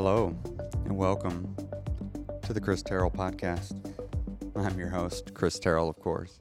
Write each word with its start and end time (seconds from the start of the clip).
Hello, 0.00 0.32
and 0.84 0.96
welcome 0.96 1.56
to 2.42 2.52
the 2.52 2.60
Chris 2.60 2.82
Terrell 2.82 3.10
podcast. 3.10 3.74
I'm 4.54 4.78
your 4.78 4.90
host, 4.90 5.34
Chris 5.34 5.58
Terrell, 5.58 5.90
of 5.90 5.98
course. 5.98 6.38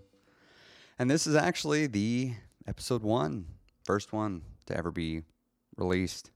And 1.00 1.10
this 1.10 1.26
is 1.26 1.36
actually 1.36 1.88
the 1.88 2.36
episode 2.68 3.02
one, 3.02 3.48
first 3.84 4.14
one 4.14 4.44
to 4.68 4.78
ever 4.78 4.92
be 4.92 5.24
released. 5.76 6.30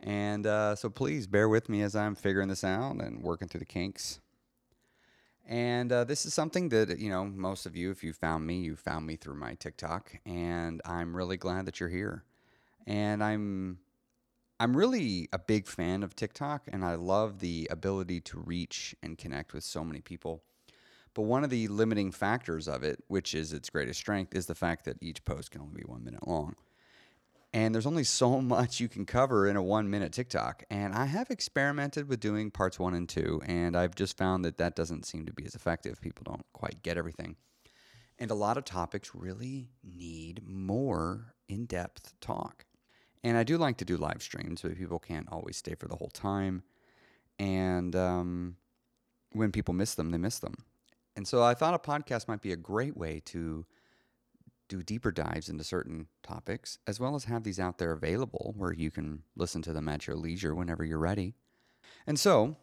And 0.00 0.46
uh, 0.46 0.74
so 0.74 0.88
please 0.88 1.26
bear 1.26 1.50
with 1.50 1.68
me 1.68 1.82
as 1.82 1.94
I'm 1.94 2.14
figuring 2.14 2.48
this 2.48 2.64
out 2.64 2.96
and 2.96 3.22
working 3.22 3.46
through 3.48 3.60
the 3.60 3.66
kinks. 3.66 4.18
And 5.46 5.92
uh, 5.92 6.04
this 6.04 6.24
is 6.24 6.32
something 6.32 6.70
that, 6.70 6.98
you 6.98 7.10
know, 7.10 7.26
most 7.26 7.66
of 7.66 7.76
you, 7.76 7.90
if 7.90 8.02
you 8.02 8.14
found 8.14 8.46
me, 8.46 8.60
you 8.60 8.74
found 8.74 9.06
me 9.06 9.16
through 9.16 9.36
my 9.36 9.52
TikTok. 9.52 10.16
And 10.24 10.80
I'm 10.86 11.14
really 11.14 11.36
glad 11.36 11.66
that 11.66 11.78
you're 11.78 11.90
here. 11.90 12.24
And 12.86 13.22
I'm 13.22 13.80
I'm 14.60 14.76
really 14.76 15.28
a 15.32 15.38
big 15.38 15.68
fan 15.68 16.02
of 16.02 16.16
TikTok 16.16 16.62
and 16.72 16.84
I 16.84 16.96
love 16.96 17.38
the 17.38 17.68
ability 17.70 18.20
to 18.22 18.40
reach 18.40 18.94
and 19.02 19.16
connect 19.16 19.52
with 19.52 19.62
so 19.62 19.84
many 19.84 20.00
people. 20.00 20.42
But 21.14 21.22
one 21.22 21.44
of 21.44 21.50
the 21.50 21.68
limiting 21.68 22.10
factors 22.10 22.66
of 22.66 22.82
it, 22.82 23.02
which 23.06 23.34
is 23.34 23.52
its 23.52 23.70
greatest 23.70 24.00
strength, 24.00 24.34
is 24.34 24.46
the 24.46 24.56
fact 24.56 24.84
that 24.84 24.96
each 25.00 25.24
post 25.24 25.52
can 25.52 25.60
only 25.60 25.82
be 25.82 25.86
one 25.86 26.04
minute 26.04 26.26
long. 26.26 26.56
And 27.52 27.72
there's 27.72 27.86
only 27.86 28.04
so 28.04 28.40
much 28.42 28.80
you 28.80 28.88
can 28.88 29.06
cover 29.06 29.46
in 29.46 29.56
a 29.56 29.62
one 29.62 29.90
minute 29.90 30.12
TikTok. 30.12 30.64
And 30.70 30.92
I 30.92 31.06
have 31.06 31.30
experimented 31.30 32.08
with 32.08 32.18
doing 32.18 32.50
parts 32.50 32.80
one 32.80 32.94
and 32.94 33.08
two, 33.08 33.40
and 33.46 33.76
I've 33.76 33.94
just 33.94 34.16
found 34.16 34.44
that 34.44 34.58
that 34.58 34.74
doesn't 34.74 35.06
seem 35.06 35.24
to 35.26 35.32
be 35.32 35.44
as 35.44 35.54
effective. 35.54 36.00
People 36.00 36.24
don't 36.24 36.46
quite 36.52 36.82
get 36.82 36.98
everything. 36.98 37.36
And 38.18 38.32
a 38.32 38.34
lot 38.34 38.58
of 38.58 38.64
topics 38.64 39.12
really 39.14 39.70
need 39.84 40.42
more 40.44 41.34
in 41.48 41.66
depth 41.66 42.12
talk. 42.20 42.64
And 43.24 43.36
I 43.36 43.42
do 43.42 43.58
like 43.58 43.76
to 43.78 43.84
do 43.84 43.96
live 43.96 44.22
streams, 44.22 44.62
but 44.62 44.76
people 44.76 44.98
can't 44.98 45.28
always 45.30 45.56
stay 45.56 45.74
for 45.74 45.88
the 45.88 45.96
whole 45.96 46.10
time. 46.10 46.62
And 47.38 47.94
um, 47.96 48.56
when 49.32 49.52
people 49.52 49.74
miss 49.74 49.94
them, 49.94 50.10
they 50.10 50.18
miss 50.18 50.38
them. 50.38 50.54
And 51.16 51.26
so 51.26 51.42
I 51.42 51.54
thought 51.54 51.74
a 51.74 51.78
podcast 51.78 52.28
might 52.28 52.42
be 52.42 52.52
a 52.52 52.56
great 52.56 52.96
way 52.96 53.20
to 53.26 53.66
do 54.68 54.82
deeper 54.82 55.10
dives 55.10 55.48
into 55.48 55.64
certain 55.64 56.06
topics, 56.22 56.78
as 56.86 57.00
well 57.00 57.14
as 57.14 57.24
have 57.24 57.42
these 57.42 57.58
out 57.58 57.78
there 57.78 57.92
available 57.92 58.54
where 58.56 58.72
you 58.72 58.90
can 58.90 59.22
listen 59.34 59.62
to 59.62 59.72
them 59.72 59.88
at 59.88 60.06
your 60.06 60.16
leisure 60.16 60.54
whenever 60.54 60.84
you're 60.84 60.98
ready. 60.98 61.34
And 62.06 62.20
so, 62.20 62.56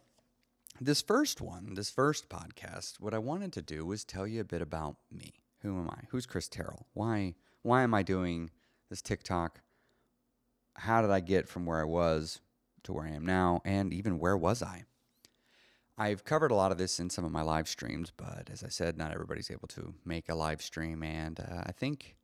this 0.80 1.02
first 1.02 1.40
one, 1.40 1.74
this 1.74 1.90
first 1.90 2.28
podcast, 2.28 3.00
what 3.00 3.14
I 3.14 3.18
wanted 3.18 3.52
to 3.54 3.62
do 3.62 3.84
was 3.84 4.04
tell 4.04 4.26
you 4.26 4.40
a 4.40 4.44
bit 4.44 4.62
about 4.62 4.96
me. 5.10 5.32
Who 5.62 5.78
am 5.78 5.90
I? 5.90 6.04
Who's 6.10 6.26
Chris 6.26 6.48
Terrell? 6.48 6.86
Why 6.94 7.34
why 7.62 7.82
am 7.82 7.94
I 7.94 8.04
doing 8.04 8.50
this 8.88 9.02
TikTok? 9.02 9.60
How 10.76 11.02
did 11.02 11.10
I 11.10 11.20
get 11.20 11.48
from 11.48 11.66
where 11.66 11.80
I 11.80 11.84
was 11.84 12.40
to 12.84 12.92
where 12.92 13.04
I 13.04 13.10
am 13.10 13.26
now? 13.26 13.60
And 13.64 13.92
even 13.92 14.18
where 14.18 14.36
was 14.36 14.62
I? 14.62 14.84
I've 15.98 16.24
covered 16.24 16.50
a 16.50 16.54
lot 16.54 16.72
of 16.72 16.78
this 16.78 17.00
in 17.00 17.08
some 17.08 17.24
of 17.24 17.32
my 17.32 17.42
live 17.42 17.68
streams, 17.68 18.12
but 18.14 18.50
as 18.52 18.62
I 18.62 18.68
said, 18.68 18.98
not 18.98 19.12
everybody's 19.12 19.50
able 19.50 19.68
to 19.68 19.94
make 20.04 20.28
a 20.28 20.34
live 20.34 20.60
stream. 20.60 21.02
And 21.02 21.40
uh, 21.40 21.62
I 21.64 21.72
think, 21.72 22.16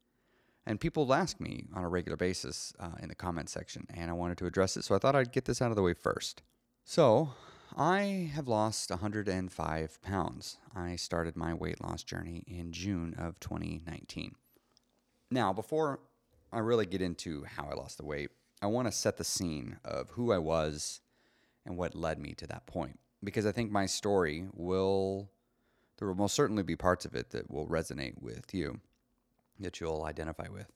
and 0.67 0.78
people 0.78 1.12
ask 1.14 1.41
me 1.41 1.64
on 1.75 1.83
a 1.83 1.89
regular 1.89 2.19
basis 2.19 2.75
uh, 2.78 2.91
in 3.00 3.09
the 3.09 3.14
comment 3.14 3.48
section, 3.48 3.86
and 3.94 4.11
I 4.11 4.14
wanted 4.14 4.36
to 4.39 4.47
address 4.47 4.77
it. 4.77 4.84
So 4.84 4.94
I 4.94 4.98
thought 4.98 5.16
I'd 5.16 5.33
get 5.33 5.47
this 5.47 5.62
out 5.62 5.70
of 5.70 5.77
the 5.77 5.83
way 5.83 5.94
first. 5.94 6.42
So 6.84 7.31
I 7.77 8.31
have 8.34 8.47
lost 8.47 8.91
105 8.91 10.03
pounds. 10.03 10.59
I 10.77 10.97
started 10.97 11.37
my 11.37 11.55
weight 11.55 11.83
loss 11.83 12.03
journey 12.03 12.44
in 12.47 12.72
June 12.72 13.14
of 13.16 13.41
2019. 13.41 14.34
Now, 15.31 15.55
before 15.55 16.00
I 16.53 16.59
really 16.59 16.84
get 16.84 17.00
into 17.00 17.44
how 17.44 17.69
I 17.70 17.75
lost 17.75 17.97
the 17.97 18.05
weight, 18.05 18.31
I 18.62 18.66
want 18.66 18.86
to 18.86 18.92
set 18.92 19.16
the 19.16 19.24
scene 19.24 19.78
of 19.84 20.10
who 20.10 20.32
I 20.32 20.38
was 20.38 21.00
and 21.66 21.77
what 21.77 21.96
led 21.96 22.18
me 22.18 22.32
to 22.34 22.46
that 22.46 22.66
point. 22.66 23.00
Because 23.22 23.44
I 23.44 23.52
think 23.52 23.70
my 23.70 23.86
story 23.86 24.46
will, 24.54 25.30
there 25.98 26.09
will 26.09 26.14
most 26.14 26.34
certainly 26.34 26.62
be 26.62 26.76
parts 26.76 27.04
of 27.04 27.14
it 27.14 27.31
that 27.31 27.50
will 27.50 27.66
resonate 27.66 28.20
with 28.20 28.54
you, 28.54 28.81
that 29.59 29.81
you'll 29.81 30.04
identify 30.04 30.47
with. 30.48 30.66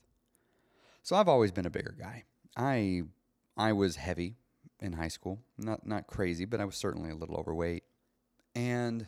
So 1.02 1.14
I've 1.14 1.28
always 1.28 1.52
been 1.52 1.66
a 1.66 1.70
bigger 1.70 1.94
guy. 1.96 2.24
I 2.56 3.02
I 3.56 3.72
was 3.72 3.96
heavy 3.96 4.36
in 4.80 4.92
high 4.94 5.08
school, 5.08 5.38
not 5.56 5.86
not 5.86 6.06
crazy, 6.06 6.44
but 6.44 6.60
I 6.60 6.64
was 6.64 6.76
certainly 6.76 7.10
a 7.10 7.14
little 7.14 7.36
overweight. 7.36 7.84
And 8.54 9.06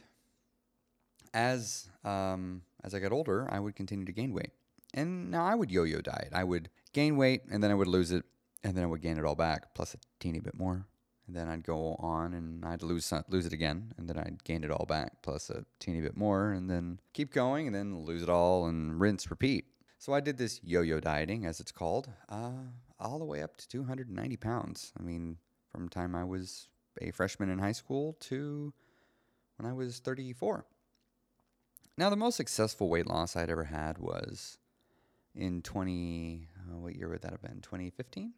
as 1.34 1.88
um, 2.04 2.62
as 2.84 2.94
I 2.94 3.00
got 3.00 3.12
older, 3.12 3.48
I 3.50 3.58
would 3.58 3.74
continue 3.74 4.04
to 4.04 4.12
gain 4.12 4.32
weight. 4.32 4.52
And 4.94 5.30
now 5.30 5.44
I 5.44 5.54
would 5.54 5.70
yo-yo 5.70 6.00
diet. 6.00 6.30
I 6.32 6.44
would 6.44 6.70
gain 6.92 7.16
weight 7.16 7.42
and 7.50 7.62
then 7.62 7.70
I 7.70 7.74
would 7.74 7.88
lose 7.88 8.12
it 8.12 8.24
and 8.64 8.76
then 8.76 8.84
I 8.84 8.86
would 8.86 9.02
gain 9.02 9.18
it 9.18 9.24
all 9.24 9.34
back 9.34 9.74
plus 9.74 9.94
a 9.94 9.98
teeny 10.20 10.40
bit 10.40 10.54
more. 10.54 10.86
And 11.26 11.36
then 11.36 11.48
I'd 11.48 11.64
go 11.64 11.94
on 11.98 12.32
and 12.32 12.64
I'd 12.64 12.82
lose 12.82 13.12
lose 13.28 13.44
it 13.44 13.52
again, 13.52 13.92
and 13.98 14.08
then 14.08 14.18
I'd 14.18 14.44
gain 14.44 14.64
it 14.64 14.70
all 14.70 14.86
back 14.86 15.22
plus 15.22 15.50
a 15.50 15.64
teeny 15.78 16.00
bit 16.00 16.16
more, 16.16 16.52
and 16.52 16.70
then 16.70 17.00
keep 17.12 17.34
going, 17.34 17.66
and 17.66 17.76
then 17.76 18.02
lose 18.04 18.22
it 18.22 18.30
all 18.30 18.66
and 18.66 18.98
rinse, 18.98 19.30
repeat. 19.30 19.66
So 19.98 20.14
I 20.14 20.20
did 20.20 20.38
this 20.38 20.60
yo-yo 20.62 21.00
dieting, 21.00 21.44
as 21.44 21.60
it's 21.60 21.72
called, 21.72 22.08
uh, 22.30 22.52
all 22.98 23.18
the 23.18 23.26
way 23.26 23.42
up 23.42 23.58
to 23.58 23.68
290 23.68 24.36
pounds. 24.36 24.92
I 24.98 25.02
mean, 25.02 25.36
from 25.70 25.84
the 25.84 25.90
time 25.90 26.14
I 26.14 26.24
was 26.24 26.68
a 27.00 27.10
freshman 27.10 27.50
in 27.50 27.58
high 27.58 27.72
school 27.72 28.16
to 28.20 28.72
when 29.56 29.70
I 29.70 29.74
was 29.74 29.98
34. 29.98 30.64
Now, 31.96 32.10
the 32.10 32.16
most 32.16 32.36
successful 32.36 32.88
weight 32.88 33.06
loss 33.06 33.36
I'd 33.36 33.50
ever 33.50 33.64
had 33.64 33.98
was 33.98 34.56
in 35.34 35.62
20, 35.62 36.48
uh, 36.56 36.78
what 36.78 36.94
year 36.94 37.08
would 37.08 37.22
that 37.22 37.32
have 37.32 37.42
been? 37.42 37.60
2015? 37.60 38.32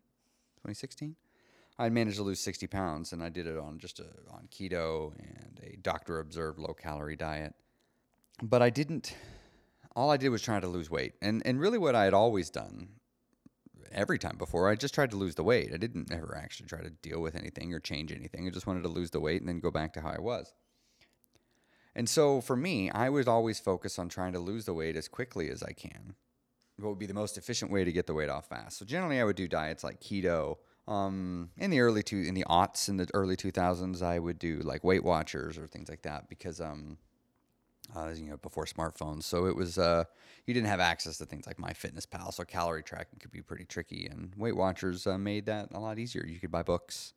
2016. 0.60 1.16
I 1.78 1.88
managed 1.88 2.16
to 2.16 2.22
lose 2.22 2.40
60 2.40 2.66
pounds, 2.66 3.12
and 3.12 3.22
I 3.22 3.30
did 3.30 3.46
it 3.46 3.58
on 3.58 3.78
just 3.78 4.00
a, 4.00 4.06
on 4.30 4.48
keto 4.50 5.12
and 5.18 5.60
a 5.62 5.76
doctor 5.76 6.18
observed 6.18 6.58
low 6.58 6.74
calorie 6.74 7.16
diet. 7.16 7.54
But 8.42 8.62
I 8.62 8.70
didn't. 8.70 9.16
All 9.96 10.10
I 10.10 10.16
did 10.16 10.28
was 10.28 10.42
try 10.42 10.60
to 10.60 10.68
lose 10.68 10.90
weight, 10.90 11.14
and 11.20 11.42
and 11.44 11.60
really 11.60 11.78
what 11.78 11.94
I 11.94 12.04
had 12.04 12.14
always 12.14 12.50
done 12.50 13.00
every 13.92 14.18
time 14.18 14.36
before, 14.36 14.68
I 14.68 14.74
just 14.74 14.94
tried 14.94 15.10
to 15.10 15.16
lose 15.16 15.34
the 15.34 15.42
weight. 15.42 15.70
I 15.72 15.76
didn't 15.76 16.12
ever 16.12 16.36
actually 16.36 16.66
try 16.68 16.80
to 16.80 16.90
deal 16.90 17.20
with 17.20 17.34
anything 17.34 17.72
or 17.74 17.80
change 17.80 18.12
anything. 18.12 18.46
I 18.46 18.50
just 18.50 18.66
wanted 18.66 18.82
to 18.82 18.88
lose 18.88 19.10
the 19.10 19.20
weight 19.20 19.40
and 19.40 19.48
then 19.48 19.60
go 19.60 19.70
back 19.70 19.92
to 19.94 20.00
how 20.00 20.10
I 20.10 20.20
was. 20.20 20.52
And 21.94 22.08
so 22.08 22.40
for 22.40 22.56
me, 22.56 22.90
I 22.90 23.08
was 23.08 23.26
always 23.26 23.58
focused 23.58 23.98
on 23.98 24.08
trying 24.08 24.32
to 24.34 24.38
lose 24.38 24.64
the 24.64 24.74
weight 24.74 24.96
as 24.96 25.08
quickly 25.08 25.50
as 25.50 25.62
I 25.62 25.72
can 25.72 26.14
what 26.82 26.90
would 26.90 26.98
be 26.98 27.06
the 27.06 27.14
most 27.14 27.38
efficient 27.38 27.70
way 27.70 27.84
to 27.84 27.92
get 27.92 28.06
the 28.06 28.14
weight 28.14 28.28
off 28.28 28.48
fast. 28.48 28.78
So 28.78 28.84
generally, 28.84 29.20
I 29.20 29.24
would 29.24 29.36
do 29.36 29.48
diets 29.48 29.84
like 29.84 30.00
keto. 30.00 30.56
Um, 30.88 31.50
in 31.58 31.70
the 31.70 31.80
early 31.80 32.02
two, 32.02 32.18
in 32.18 32.34
the 32.34 32.44
aughts, 32.48 32.88
in 32.88 32.96
the 32.96 33.08
early 33.14 33.36
2000s, 33.36 34.02
I 34.02 34.18
would 34.18 34.38
do 34.38 34.58
like 34.60 34.82
Weight 34.82 35.04
Watchers 35.04 35.56
or 35.56 35.66
things 35.66 35.88
like 35.88 36.02
that 36.02 36.28
because, 36.28 36.60
um, 36.60 36.98
uh, 37.94 38.10
you 38.14 38.30
know, 38.30 38.36
before 38.38 38.64
smartphones. 38.64 39.24
So 39.24 39.46
it 39.46 39.54
was, 39.54 39.78
uh, 39.78 40.04
you 40.46 40.54
didn't 40.54 40.68
have 40.68 40.80
access 40.80 41.18
to 41.18 41.26
things 41.26 41.46
like 41.46 41.58
MyFitnessPal, 41.58 42.32
so 42.32 42.44
calorie 42.44 42.82
tracking 42.82 43.18
could 43.20 43.30
be 43.30 43.42
pretty 43.42 43.64
tricky. 43.64 44.08
And 44.10 44.32
Weight 44.36 44.56
Watchers 44.56 45.06
uh, 45.06 45.18
made 45.18 45.46
that 45.46 45.68
a 45.72 45.78
lot 45.78 45.98
easier. 45.98 46.24
You 46.26 46.40
could 46.40 46.50
buy 46.50 46.62
books 46.62 47.12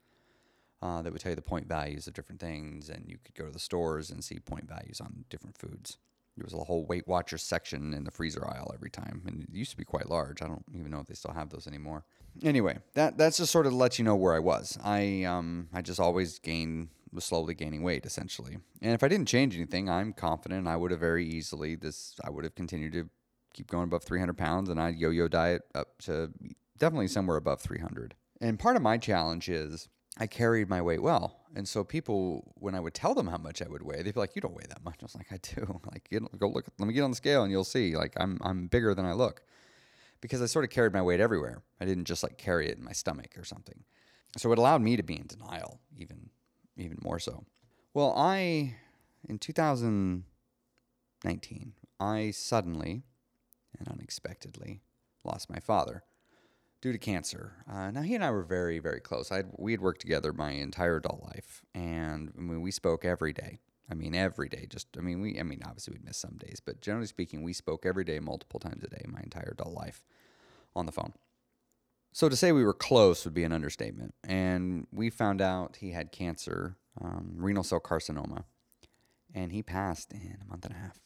uh, 0.84 1.02
that 1.02 1.14
would 1.14 1.22
tell 1.22 1.32
you 1.32 1.36
the 1.36 1.42
point 1.42 1.68
values 1.68 2.08
of 2.08 2.14
different 2.14 2.42
things, 2.42 2.90
and 2.90 3.06
you 3.08 3.18
could 3.24 3.36
go 3.36 3.46
to 3.46 3.52
the 3.52 3.60
stores 3.60 4.12
and 4.12 4.24
see 4.24 4.38
point 4.40 4.68
values 4.68 5.00
on 5.00 5.24
different 5.30 5.58
foods. 5.58 5.98
There 6.36 6.44
was 6.44 6.54
a 6.54 6.64
whole 6.64 6.86
Weight 6.86 7.08
Watchers 7.08 7.44
section 7.44 7.94
in 7.94 8.04
the 8.04 8.12
freezer 8.12 8.48
aisle 8.48 8.72
every 8.74 8.90
time, 8.90 9.22
and 9.28 9.44
it 9.44 9.50
used 9.52 9.72
to 9.72 9.78
be 9.78 9.84
quite 9.86 10.10
large. 10.10 10.42
I 10.42 10.48
don't 10.48 10.66
even 10.74 10.90
know 10.90 11.00
if 11.00 11.08
they 11.08 11.14
still 11.14 11.34
have 11.34 11.50
those 11.50 11.68
anymore. 11.68 12.06
Anyway, 12.42 12.80
that 12.96 13.18
that's 13.18 13.38
just 13.38 13.52
sort 13.52 13.68
of 13.68 13.74
lets 13.74 14.00
you 14.00 14.06
know 14.06 14.16
where 14.16 14.34
I 14.34 14.40
was. 14.40 14.78
I 14.84 15.24
um 15.24 15.70
I 15.74 15.82
just 15.82 16.00
always 16.00 16.40
gained 16.40 16.90
was 17.12 17.24
slowly 17.24 17.54
gaining 17.54 17.84
weight 17.84 18.08
essentially, 18.08 18.58
and 18.82 18.94
if 18.94 19.04
I 19.04 19.08
didn't 19.08 19.28
change 19.28 19.56
anything, 19.56 19.90
I'm 19.90 20.14
confident 20.14 20.68
I 20.68 20.76
would 20.76 20.90
have 20.90 21.00
very 21.00 21.26
easily 21.26 21.76
this 21.76 22.20
I 22.24 22.32
would 22.32 22.44
have 22.44 22.56
continued 22.56 22.94
to 22.94 23.10
keep 23.54 23.70
going 23.70 23.84
above 23.84 24.04
300 24.04 24.36
pounds, 24.36 24.70
and 24.70 24.82
I'd 24.82 24.96
yo-yo 24.96 25.28
diet 25.28 25.62
up 25.76 26.00
to 26.04 26.32
definitely 26.80 27.08
somewhere 27.08 27.38
above 27.38 27.62
300. 27.62 28.16
And 28.42 28.58
part 28.58 28.76
of 28.76 28.82
my 28.82 28.98
challenge 28.98 29.48
is 29.48 29.88
I 30.18 30.28
carried 30.28 30.70
my 30.70 30.82
weight 30.82 31.02
well. 31.02 31.40
And 31.56 31.68
so 31.68 31.84
people, 31.84 32.54
when 32.56 32.76
I 32.76 32.80
would 32.80 32.94
tell 32.94 33.16
them 33.16 33.28
how 33.28 33.38
much 33.38 33.62
I 33.62 33.68
would 33.68 33.82
weigh, 33.82 34.02
they'd 34.02 34.14
be 34.14 34.20
like, 34.20 34.36
"You 34.36 34.42
don't 34.42 34.56
weigh 34.56 34.66
that 34.70 34.84
much." 34.84 34.96
I 35.02 35.06
was 35.06 35.16
like, 35.16 35.32
"I 35.32 35.38
do." 35.38 35.80
Like, 35.92 36.10
get, 36.10 36.24
go 36.40 36.50
look. 36.50 36.66
Let 36.80 36.88
me 36.88 36.94
get 36.94 37.02
on 37.02 37.12
the 37.12 37.16
scale, 37.16 37.44
and 37.44 37.52
you'll 37.52 37.64
see. 37.64 37.96
Like, 37.96 38.14
I'm 38.18 38.40
I'm 38.42 38.68
bigger 38.68 38.96
than 38.96 39.06
I 39.06 39.14
look, 39.14 39.44
because 40.22 40.42
I 40.42 40.48
sort 40.48 40.66
of 40.66 40.72
carried 40.72 40.94
my 40.94 41.02
weight 41.02 41.20
everywhere. 41.20 41.64
I 41.80 41.86
didn't 41.86 42.06
just 42.06 42.24
like 42.24 42.38
carry 42.38 42.70
it 42.70 42.78
in 42.78 42.84
my 42.84 42.94
stomach 42.94 43.38
or 43.38 43.44
something. 43.44 43.84
So 44.38 44.52
it 44.52 44.58
allowed 44.58 44.82
me 44.82 44.98
to 44.98 45.04
be 45.04 45.16
in 45.16 45.28
denial, 45.28 45.80
even 45.96 46.30
even 46.78 46.98
more 47.02 47.20
so. 47.20 47.46
Well, 47.94 48.14
I 48.18 48.76
in 49.28 49.40
2019, 49.40 51.74
I 52.00 52.32
suddenly 52.32 53.04
and 53.78 53.88
unexpectedly 53.88 54.82
lost 55.24 55.50
my 55.50 55.60
father 55.60 56.04
due 56.84 56.92
to 56.92 56.98
cancer. 56.98 57.54
Uh, 57.72 57.92
now 57.92 58.02
he 58.02 58.14
and 58.14 58.26
I 58.26 58.30
were 58.30 58.44
very, 58.44 58.78
very 58.78 59.00
close. 59.00 59.32
i 59.32 59.44
we 59.58 59.72
had 59.72 59.80
worked 59.80 60.02
together 60.02 60.34
my 60.34 60.52
entire 60.52 60.98
adult 60.98 61.24
life, 61.24 61.62
and 61.74 62.34
I 62.38 62.42
mean, 62.42 62.62
we 62.62 62.72
spoke 62.72 63.06
every 63.06 63.32
day. 63.32 63.62
I 63.90 63.94
mean, 63.94 64.14
every 64.14 64.50
day. 64.50 64.68
Just, 64.70 64.88
I 64.98 65.02
mean, 65.02 65.22
we, 65.22 65.40
I 65.40 65.44
mean, 65.44 65.62
obviously 65.66 65.94
we'd 65.94 66.04
miss 66.04 66.18
some 66.18 66.36
days, 66.38 66.62
but 66.64 66.82
generally 66.82 67.08
speaking, 67.08 67.42
we 67.42 67.54
spoke 67.54 67.86
every 67.86 68.04
day, 68.04 68.20
multiple 68.20 68.60
times 68.60 68.84
a 68.84 68.90
day, 68.90 69.04
my 69.08 69.22
entire 69.22 69.54
adult 69.54 69.74
life, 69.74 70.04
on 70.76 70.86
the 70.86 70.92
phone. 70.92 71.14
So 72.12 72.28
to 72.28 72.36
say 72.36 72.52
we 72.52 72.66
were 72.66 72.74
close 72.74 73.24
would 73.24 73.34
be 73.34 73.46
an 73.46 73.54
understatement. 73.54 74.14
And 74.22 74.86
we 74.92 75.10
found 75.10 75.42
out 75.42 75.78
he 75.78 75.92
had 75.92 76.12
cancer, 76.12 76.76
um, 77.02 77.36
renal 77.38 77.64
cell 77.64 77.80
carcinoma, 77.80 78.44
and 79.34 79.54
he 79.54 79.64
passed 79.64 80.12
in 80.12 80.38
a 80.42 80.50
month 80.50 80.66
and 80.66 80.76
a 80.76 80.80
half. 80.80 81.00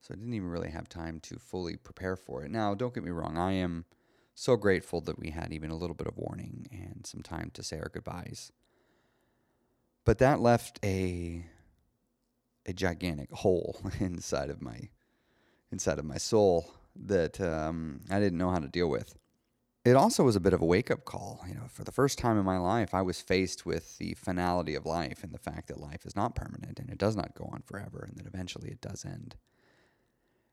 So 0.00 0.14
I 0.14 0.16
didn't 0.16 0.34
even 0.34 0.48
really 0.48 0.70
have 0.70 0.88
time 0.88 1.20
to 1.20 1.38
fully 1.38 1.76
prepare 1.76 2.16
for 2.16 2.42
it. 2.44 2.50
Now, 2.50 2.74
don't 2.74 2.92
get 2.92 3.04
me 3.04 3.10
wrong, 3.10 3.38
I 3.38 3.52
am 3.52 3.84
so 4.40 4.56
grateful 4.56 5.02
that 5.02 5.18
we 5.18 5.30
had 5.30 5.52
even 5.52 5.70
a 5.70 5.76
little 5.76 5.94
bit 5.94 6.06
of 6.06 6.16
warning 6.16 6.66
and 6.72 7.06
some 7.06 7.20
time 7.20 7.50
to 7.52 7.62
say 7.62 7.78
our 7.78 7.90
goodbyes. 7.90 8.50
But 10.04 10.18
that 10.18 10.40
left 10.40 10.80
a 10.82 11.44
a 12.64 12.72
gigantic 12.72 13.30
hole 13.32 13.80
inside 14.00 14.48
of 14.48 14.62
my 14.62 14.88
inside 15.70 15.98
of 15.98 16.06
my 16.06 16.16
soul 16.16 16.72
that 16.96 17.38
um, 17.40 18.00
I 18.10 18.18
didn't 18.18 18.38
know 18.38 18.50
how 18.50 18.58
to 18.58 18.68
deal 18.68 18.88
with. 18.88 19.14
It 19.84 19.94
also 19.94 20.24
was 20.24 20.36
a 20.36 20.40
bit 20.40 20.52
of 20.52 20.62
a 20.62 20.66
wake 20.66 20.90
up 20.90 21.04
call. 21.04 21.44
You 21.46 21.54
know, 21.54 21.68
for 21.68 21.84
the 21.84 21.92
first 21.92 22.18
time 22.18 22.38
in 22.38 22.44
my 22.44 22.58
life, 22.58 22.94
I 22.94 23.02
was 23.02 23.20
faced 23.20 23.66
with 23.66 23.98
the 23.98 24.14
finality 24.14 24.74
of 24.74 24.86
life 24.86 25.22
and 25.22 25.32
the 25.32 25.38
fact 25.38 25.68
that 25.68 25.80
life 25.80 26.06
is 26.06 26.16
not 26.16 26.34
permanent 26.34 26.78
and 26.78 26.88
it 26.88 26.98
does 26.98 27.16
not 27.16 27.34
go 27.34 27.48
on 27.52 27.62
forever 27.66 28.06
and 28.08 28.16
that 28.16 28.26
eventually 28.26 28.70
it 28.70 28.80
does 28.80 29.04
end. 29.04 29.36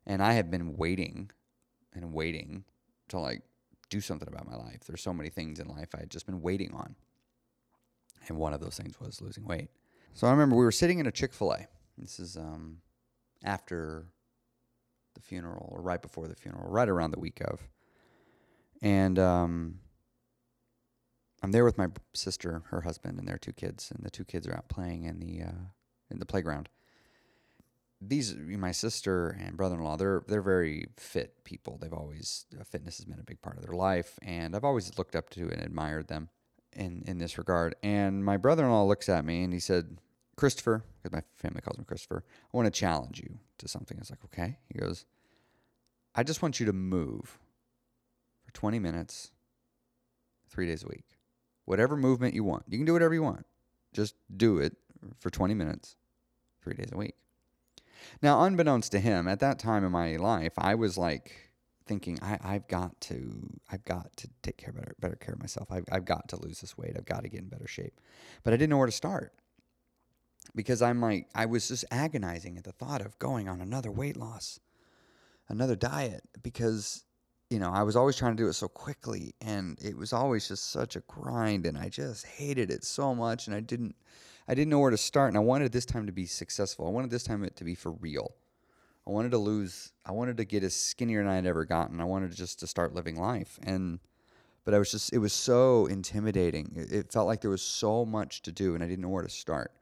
And 0.05 0.21
I 0.21 0.33
had 0.33 0.51
been 0.51 0.75
waiting 0.75 1.31
and 1.93 2.13
waiting 2.13 2.65
to 3.09 3.19
like 3.19 3.41
do 3.89 4.01
something 4.01 4.27
about 4.27 4.49
my 4.49 4.55
life. 4.55 4.81
There's 4.85 5.01
so 5.01 5.13
many 5.13 5.29
things 5.29 5.59
in 5.59 5.67
life 5.67 5.89
I 5.95 5.99
had 5.99 6.09
just 6.09 6.25
been 6.25 6.41
waiting 6.41 6.73
on. 6.73 6.95
And 8.27 8.37
one 8.37 8.53
of 8.53 8.59
those 8.59 8.77
things 8.77 8.99
was 8.99 9.21
losing 9.21 9.45
weight. 9.45 9.69
So 10.13 10.27
I 10.27 10.31
remember 10.31 10.55
we 10.55 10.65
were 10.65 10.71
sitting 10.71 10.99
in 10.99 11.07
a 11.07 11.11
Chick 11.11 11.33
fil 11.33 11.53
A. 11.53 11.67
This 11.97 12.19
is 12.19 12.35
um, 12.37 12.79
after 13.43 14.07
the 15.15 15.21
funeral 15.21 15.69
or 15.71 15.81
right 15.81 16.01
before 16.01 16.27
the 16.27 16.35
funeral, 16.35 16.69
right 16.69 16.89
around 16.89 17.11
the 17.11 17.19
week 17.19 17.41
of. 17.41 17.67
And 18.81 19.17
um, 19.17 19.79
I'm 21.41 21.51
there 21.51 21.65
with 21.65 21.77
my 21.77 21.87
sister, 22.13 22.63
her 22.67 22.81
husband, 22.81 23.17
and 23.17 23.27
their 23.27 23.37
two 23.37 23.53
kids, 23.53 23.91
and 23.95 24.03
the 24.03 24.09
two 24.09 24.25
kids 24.25 24.47
are 24.47 24.55
out 24.55 24.69
playing 24.69 25.03
in 25.03 25.19
the 25.19 25.43
uh, 25.43 25.65
in 26.09 26.19
the 26.19 26.25
playground. 26.25 26.69
These 27.99 28.35
my 28.35 28.71
sister 28.71 29.37
and 29.41 29.57
brother-in-law, 29.57 29.97
they're 29.97 30.23
they're 30.27 30.41
very 30.41 30.87
fit 30.97 31.43
people. 31.43 31.77
They've 31.81 31.93
always 31.93 32.45
uh, 32.59 32.63
fitness 32.63 32.97
has 32.97 33.05
been 33.05 33.19
a 33.19 33.23
big 33.23 33.41
part 33.41 33.57
of 33.57 33.63
their 33.63 33.75
life, 33.75 34.19
and 34.21 34.55
I've 34.55 34.63
always 34.63 34.97
looked 34.97 35.15
up 35.15 35.29
to 35.31 35.49
and 35.49 35.61
admired 35.61 36.07
them 36.07 36.29
in 36.73 37.03
in 37.07 37.17
this 37.17 37.37
regard. 37.37 37.75
And 37.81 38.23
my 38.23 38.37
brother-in-law 38.37 38.85
looks 38.85 39.09
at 39.09 39.25
me 39.25 39.43
and 39.43 39.51
he 39.51 39.59
said, 39.59 39.97
"Christopher," 40.35 40.83
because 41.01 41.11
my 41.11 41.23
family 41.35 41.61
calls 41.61 41.79
me 41.79 41.85
Christopher. 41.85 42.23
I 42.53 42.57
want 42.57 42.67
to 42.67 42.79
challenge 42.79 43.19
you 43.19 43.39
to 43.57 43.67
something. 43.67 43.97
I 43.97 44.01
was 44.01 44.11
like, 44.11 44.23
"Okay." 44.25 44.59
He 44.71 44.77
goes, 44.77 45.05
"I 46.13 46.21
just 46.21 46.43
want 46.43 46.59
you 46.59 46.67
to 46.67 46.73
move 46.73 47.39
for 48.45 48.53
20 48.53 48.79
minutes, 48.79 49.31
three 50.49 50.65
days 50.65 50.83
a 50.83 50.87
week. 50.87 51.17
Whatever 51.65 51.97
movement 51.97 52.33
you 52.33 52.43
want. 52.43 52.63
You 52.67 52.77
can 52.77 52.85
do 52.85 52.93
whatever 52.93 53.13
you 53.13 53.23
want. 53.23 53.45
Just 53.93 54.15
do 54.35 54.59
it 54.59 54.77
for 55.19 55.29
20 55.29 55.53
minutes, 55.53 55.95
three 56.61 56.73
days 56.73 56.89
a 56.91 56.97
week. 56.97 57.15
Now, 58.21 58.43
unbeknownst 58.43 58.91
to 58.93 58.99
him, 58.99 59.27
at 59.27 59.39
that 59.39 59.59
time 59.59 59.83
in 59.83 59.91
my 59.91 60.15
life, 60.15 60.53
I 60.57 60.75
was 60.75 60.97
like 60.97 61.51
thinking, 61.85 62.19
I, 62.21 62.37
I've 62.43 62.67
got 62.67 62.99
to, 63.01 63.59
I've 63.71 63.85
got 63.85 64.15
to 64.17 64.29
take 64.41 64.57
care 64.57 64.73
better, 64.73 64.95
better 64.99 65.15
care 65.15 65.33
of 65.33 65.39
myself. 65.39 65.71
I've, 65.71 65.85
I've 65.91 66.05
got 66.05 66.27
to 66.29 66.41
lose 66.41 66.61
this 66.61 66.77
weight. 66.77 66.93
I've 66.97 67.05
got 67.05 67.23
to 67.23 67.29
get 67.29 67.41
in 67.41 67.47
better 67.47 67.67
shape. 67.67 67.99
But 68.43 68.53
I 68.53 68.57
didn't 68.57 68.71
know 68.71 68.77
where 68.77 68.85
to 68.87 68.91
start 68.91 69.33
because 70.55 70.81
I'm 70.81 71.01
like, 71.01 71.27
I 71.33 71.45
was 71.45 71.67
just 71.67 71.85
agonizing 71.91 72.57
at 72.57 72.63
the 72.63 72.71
thought 72.71 73.01
of 73.01 73.17
going 73.19 73.47
on 73.47 73.61
another 73.61 73.91
weight 73.91 74.17
loss, 74.17 74.59
another 75.49 75.75
diet, 75.75 76.23
because 76.41 77.05
you 77.49 77.59
know, 77.59 77.71
I 77.71 77.83
was 77.83 77.95
always 77.95 78.17
trying 78.17 78.35
to 78.35 78.43
do 78.43 78.49
it 78.49 78.53
so 78.53 78.67
quickly 78.67 79.33
and 79.41 79.77
it 79.81 79.95
was 79.95 80.11
always 80.11 80.47
just 80.47 80.69
such 80.71 80.95
a 80.95 81.01
grind 81.01 81.65
and 81.65 81.77
I 81.77 81.87
just 81.89 82.25
hated 82.25 82.69
it 82.69 82.83
so 82.83 83.15
much 83.15 83.47
and 83.47 83.55
I 83.55 83.61
didn't 83.61 83.95
I 84.47 84.55
didn't 84.55 84.69
know 84.69 84.79
where 84.79 84.91
to 84.91 84.97
start 84.97 85.29
and 85.29 85.37
I 85.37 85.41
wanted 85.41 85.71
this 85.71 85.85
time 85.85 86.05
to 86.05 86.11
be 86.11 86.25
successful. 86.25 86.87
I 86.87 86.89
wanted 86.89 87.09
this 87.09 87.23
time 87.23 87.43
it 87.43 87.55
to 87.57 87.63
be 87.63 87.75
for 87.75 87.91
real. 87.91 88.35
I 89.05 89.11
wanted 89.11 89.31
to 89.31 89.37
lose 89.37 89.91
I 90.05 90.11
wanted 90.11 90.37
to 90.37 90.45
get 90.45 90.63
as 90.63 90.75
skinnier 90.75 91.21
than 91.21 91.31
I 91.31 91.35
had 91.35 91.45
ever 91.45 91.65
gotten. 91.65 91.99
I 91.99 92.05
wanted 92.05 92.35
just 92.35 92.59
to 92.59 92.67
start 92.67 92.93
living 92.93 93.19
life 93.19 93.59
and 93.63 93.99
but 94.63 94.73
I 94.73 94.79
was 94.79 94.91
just 94.91 95.13
it 95.13 95.19
was 95.19 95.33
so 95.33 95.85
intimidating. 95.85 96.73
It, 96.75 96.91
it 96.91 97.11
felt 97.11 97.27
like 97.27 97.41
there 97.41 97.51
was 97.51 97.61
so 97.61 98.05
much 98.05 98.41
to 98.43 98.51
do 98.51 98.75
and 98.75 98.83
I 98.83 98.87
didn't 98.87 99.01
know 99.01 99.09
where 99.09 99.23
to 99.23 99.29
start. 99.29 99.73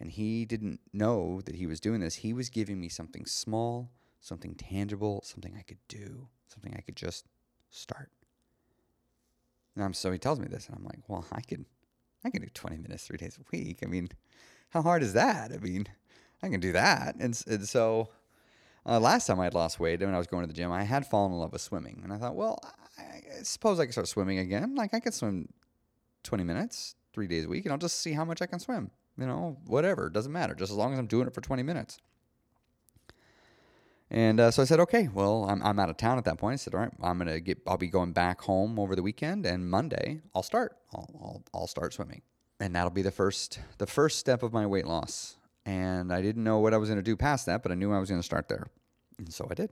And 0.00 0.10
he 0.10 0.44
didn't 0.44 0.80
know 0.92 1.40
that 1.42 1.54
he 1.54 1.66
was 1.66 1.80
doing 1.80 2.00
this. 2.00 2.16
He 2.16 2.32
was 2.32 2.50
giving 2.50 2.80
me 2.80 2.88
something 2.88 3.26
small, 3.26 3.90
something 4.20 4.54
tangible, 4.54 5.22
something 5.24 5.54
I 5.56 5.62
could 5.62 5.78
do 5.88 6.28
something 6.54 6.74
I 6.76 6.80
could 6.80 6.96
just 6.96 7.26
start. 7.70 8.10
And 9.74 9.84
I'm 9.84 9.92
so 9.92 10.12
he 10.12 10.18
tells 10.18 10.38
me 10.38 10.46
this, 10.46 10.68
and 10.68 10.76
I'm 10.76 10.84
like, 10.84 11.00
well, 11.08 11.26
I 11.32 11.40
could, 11.40 11.64
I 12.24 12.30
can 12.30 12.42
do 12.42 12.48
20 12.52 12.78
minutes 12.78 13.06
three 13.06 13.18
days 13.18 13.38
a 13.38 13.44
week. 13.56 13.78
I 13.82 13.86
mean, 13.86 14.08
how 14.70 14.82
hard 14.82 15.02
is 15.02 15.12
that? 15.12 15.52
I 15.52 15.58
mean, 15.58 15.86
I 16.42 16.48
can 16.48 16.60
do 16.60 16.72
that. 16.72 17.16
And, 17.16 17.40
and 17.46 17.68
so, 17.68 18.08
uh, 18.86 19.00
last 19.00 19.26
time 19.26 19.40
I 19.40 19.44
had 19.44 19.54
lost 19.54 19.80
weight 19.80 20.00
when 20.00 20.14
I 20.14 20.18
was 20.18 20.26
going 20.26 20.42
to 20.42 20.46
the 20.46 20.52
gym, 20.54 20.70
I 20.70 20.82
had 20.82 21.06
fallen 21.06 21.32
in 21.32 21.38
love 21.38 21.52
with 21.52 21.62
swimming, 21.62 22.00
and 22.02 22.12
I 22.12 22.18
thought, 22.18 22.34
well, 22.34 22.58
I, 22.98 23.42
suppose 23.42 23.80
I 23.80 23.86
could 23.86 23.92
start 23.92 24.08
swimming 24.08 24.38
again. 24.38 24.74
Like 24.74 24.92
I 24.94 25.00
could 25.00 25.14
swim 25.14 25.48
20 26.24 26.44
minutes 26.44 26.94
three 27.12 27.26
days 27.26 27.46
a 27.46 27.48
week, 27.48 27.64
and 27.64 27.72
I'll 27.72 27.78
just 27.78 28.00
see 28.00 28.12
how 28.12 28.24
much 28.24 28.42
I 28.42 28.46
can 28.46 28.58
swim. 28.58 28.90
You 29.16 29.26
know, 29.26 29.56
whatever, 29.66 30.10
doesn't 30.10 30.32
matter, 30.32 30.54
just 30.54 30.70
as 30.70 30.76
long 30.76 30.92
as 30.92 30.98
I'm 30.98 31.06
doing 31.06 31.26
it 31.26 31.34
for 31.34 31.40
20 31.40 31.62
minutes. 31.62 31.98
And 34.10 34.38
uh, 34.38 34.50
so 34.50 34.62
I 34.62 34.64
said, 34.66 34.80
okay, 34.80 35.08
well, 35.12 35.46
I'm, 35.48 35.62
I'm 35.62 35.78
out 35.78 35.90
of 35.90 35.96
town 35.96 36.18
at 36.18 36.24
that 36.24 36.38
point. 36.38 36.54
I 36.54 36.56
said, 36.56 36.74
all 36.74 36.80
right, 36.80 36.92
I'm 37.02 37.18
gonna 37.18 37.40
get, 37.40 37.58
I'll 37.66 37.78
be 37.78 37.88
going 37.88 38.12
back 38.12 38.40
home 38.42 38.78
over 38.78 38.94
the 38.94 39.02
weekend, 39.02 39.46
and 39.46 39.68
Monday 39.68 40.20
I'll 40.34 40.42
start. 40.42 40.76
I'll, 40.94 41.08
I'll, 41.20 41.42
I'll 41.54 41.66
start 41.66 41.94
swimming, 41.94 42.22
and 42.60 42.74
that'll 42.74 42.90
be 42.90 43.02
the 43.02 43.10
first, 43.10 43.60
the 43.78 43.86
first 43.86 44.18
step 44.18 44.42
of 44.42 44.52
my 44.52 44.66
weight 44.66 44.86
loss. 44.86 45.36
And 45.66 46.12
I 46.12 46.20
didn't 46.20 46.44
know 46.44 46.58
what 46.58 46.74
I 46.74 46.76
was 46.76 46.90
gonna 46.90 47.02
do 47.02 47.16
past 47.16 47.46
that, 47.46 47.62
but 47.62 47.72
I 47.72 47.74
knew 47.74 47.92
I 47.92 47.98
was 47.98 48.10
gonna 48.10 48.22
start 48.22 48.48
there, 48.48 48.66
and 49.18 49.32
so 49.32 49.48
I 49.50 49.54
did. 49.54 49.70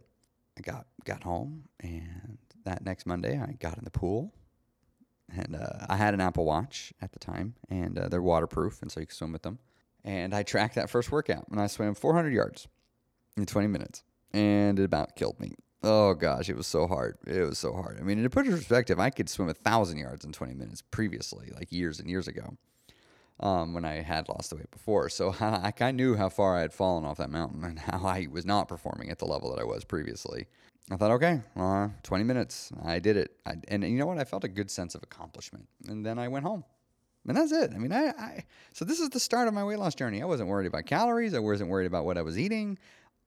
I 0.58 0.62
got 0.62 0.86
got 1.04 1.22
home, 1.22 1.64
and 1.80 2.38
that 2.64 2.84
next 2.84 3.06
Monday 3.06 3.38
I 3.38 3.52
got 3.52 3.76
in 3.76 3.84
the 3.84 3.90
pool, 3.90 4.32
and 5.28 5.54
uh, 5.54 5.86
I 5.88 5.96
had 5.96 6.14
an 6.14 6.20
Apple 6.22 6.46
Watch 6.46 6.94
at 7.02 7.12
the 7.12 7.18
time, 7.18 7.54
and 7.68 7.98
uh, 7.98 8.08
they're 8.08 8.22
waterproof, 8.22 8.80
and 8.80 8.90
so 8.90 9.00
you 9.00 9.06
can 9.06 9.14
swim 9.14 9.32
with 9.32 9.42
them. 9.42 9.58
And 10.04 10.34
I 10.34 10.42
tracked 10.42 10.74
that 10.76 10.88
first 10.88 11.12
workout, 11.12 11.46
and 11.48 11.60
I 11.60 11.66
swam 11.66 11.94
400 11.94 12.32
yards 12.32 12.66
in 13.36 13.46
20 13.46 13.68
minutes 13.68 14.02
and 14.32 14.78
it 14.78 14.84
about 14.84 15.16
killed 15.16 15.38
me. 15.40 15.54
Oh 15.84 16.14
gosh, 16.14 16.48
it 16.48 16.56
was 16.56 16.66
so 16.66 16.86
hard. 16.86 17.16
It 17.26 17.40
was 17.40 17.58
so 17.58 17.72
hard. 17.72 17.98
I 18.00 18.04
mean, 18.04 18.22
to 18.22 18.30
put 18.30 18.46
in 18.46 18.52
perspective, 18.52 19.00
I 19.00 19.10
could 19.10 19.28
swim 19.28 19.48
a 19.48 19.54
thousand 19.54 19.98
yards 19.98 20.24
in 20.24 20.32
20 20.32 20.54
minutes 20.54 20.80
previously, 20.80 21.50
like 21.56 21.72
years 21.72 21.98
and 21.98 22.08
years 22.08 22.28
ago, 22.28 22.56
um, 23.40 23.74
when 23.74 23.84
I 23.84 23.94
had 23.94 24.28
lost 24.28 24.50
the 24.50 24.56
weight 24.56 24.70
before. 24.70 25.08
So 25.08 25.34
I, 25.40 25.72
I 25.80 25.90
knew 25.90 26.14
how 26.14 26.28
far 26.28 26.56
I 26.56 26.60
had 26.60 26.72
fallen 26.72 27.04
off 27.04 27.18
that 27.18 27.30
mountain 27.30 27.64
and 27.64 27.78
how 27.78 28.06
I 28.06 28.28
was 28.30 28.46
not 28.46 28.68
performing 28.68 29.10
at 29.10 29.18
the 29.18 29.26
level 29.26 29.50
that 29.50 29.60
I 29.60 29.64
was 29.64 29.84
previously. 29.84 30.46
I 30.90 30.96
thought, 30.96 31.12
okay, 31.12 31.40
uh, 31.56 31.88
20 32.02 32.24
minutes. 32.24 32.70
I 32.84 32.98
did 32.98 33.16
it. 33.16 33.36
I, 33.46 33.54
and 33.68 33.82
you 33.82 33.98
know 33.98 34.06
what? 34.06 34.18
I 34.18 34.24
felt 34.24 34.44
a 34.44 34.48
good 34.48 34.70
sense 34.70 34.94
of 34.94 35.02
accomplishment. 35.02 35.66
And 35.88 36.04
then 36.04 36.18
I 36.18 36.28
went 36.28 36.44
home. 36.44 36.64
And 37.26 37.36
that's 37.36 37.52
it. 37.52 37.72
I 37.72 37.78
mean, 37.78 37.92
I, 37.92 38.08
I 38.08 38.44
so 38.72 38.84
this 38.84 38.98
is 38.98 39.10
the 39.10 39.20
start 39.20 39.46
of 39.46 39.54
my 39.54 39.62
weight 39.62 39.78
loss 39.78 39.94
journey. 39.94 40.20
I 40.20 40.24
wasn't 40.24 40.48
worried 40.48 40.66
about 40.66 40.86
calories. 40.86 41.34
I 41.34 41.38
wasn't 41.38 41.70
worried 41.70 41.86
about 41.86 42.04
what 42.04 42.18
I 42.18 42.22
was 42.22 42.36
eating 42.36 42.78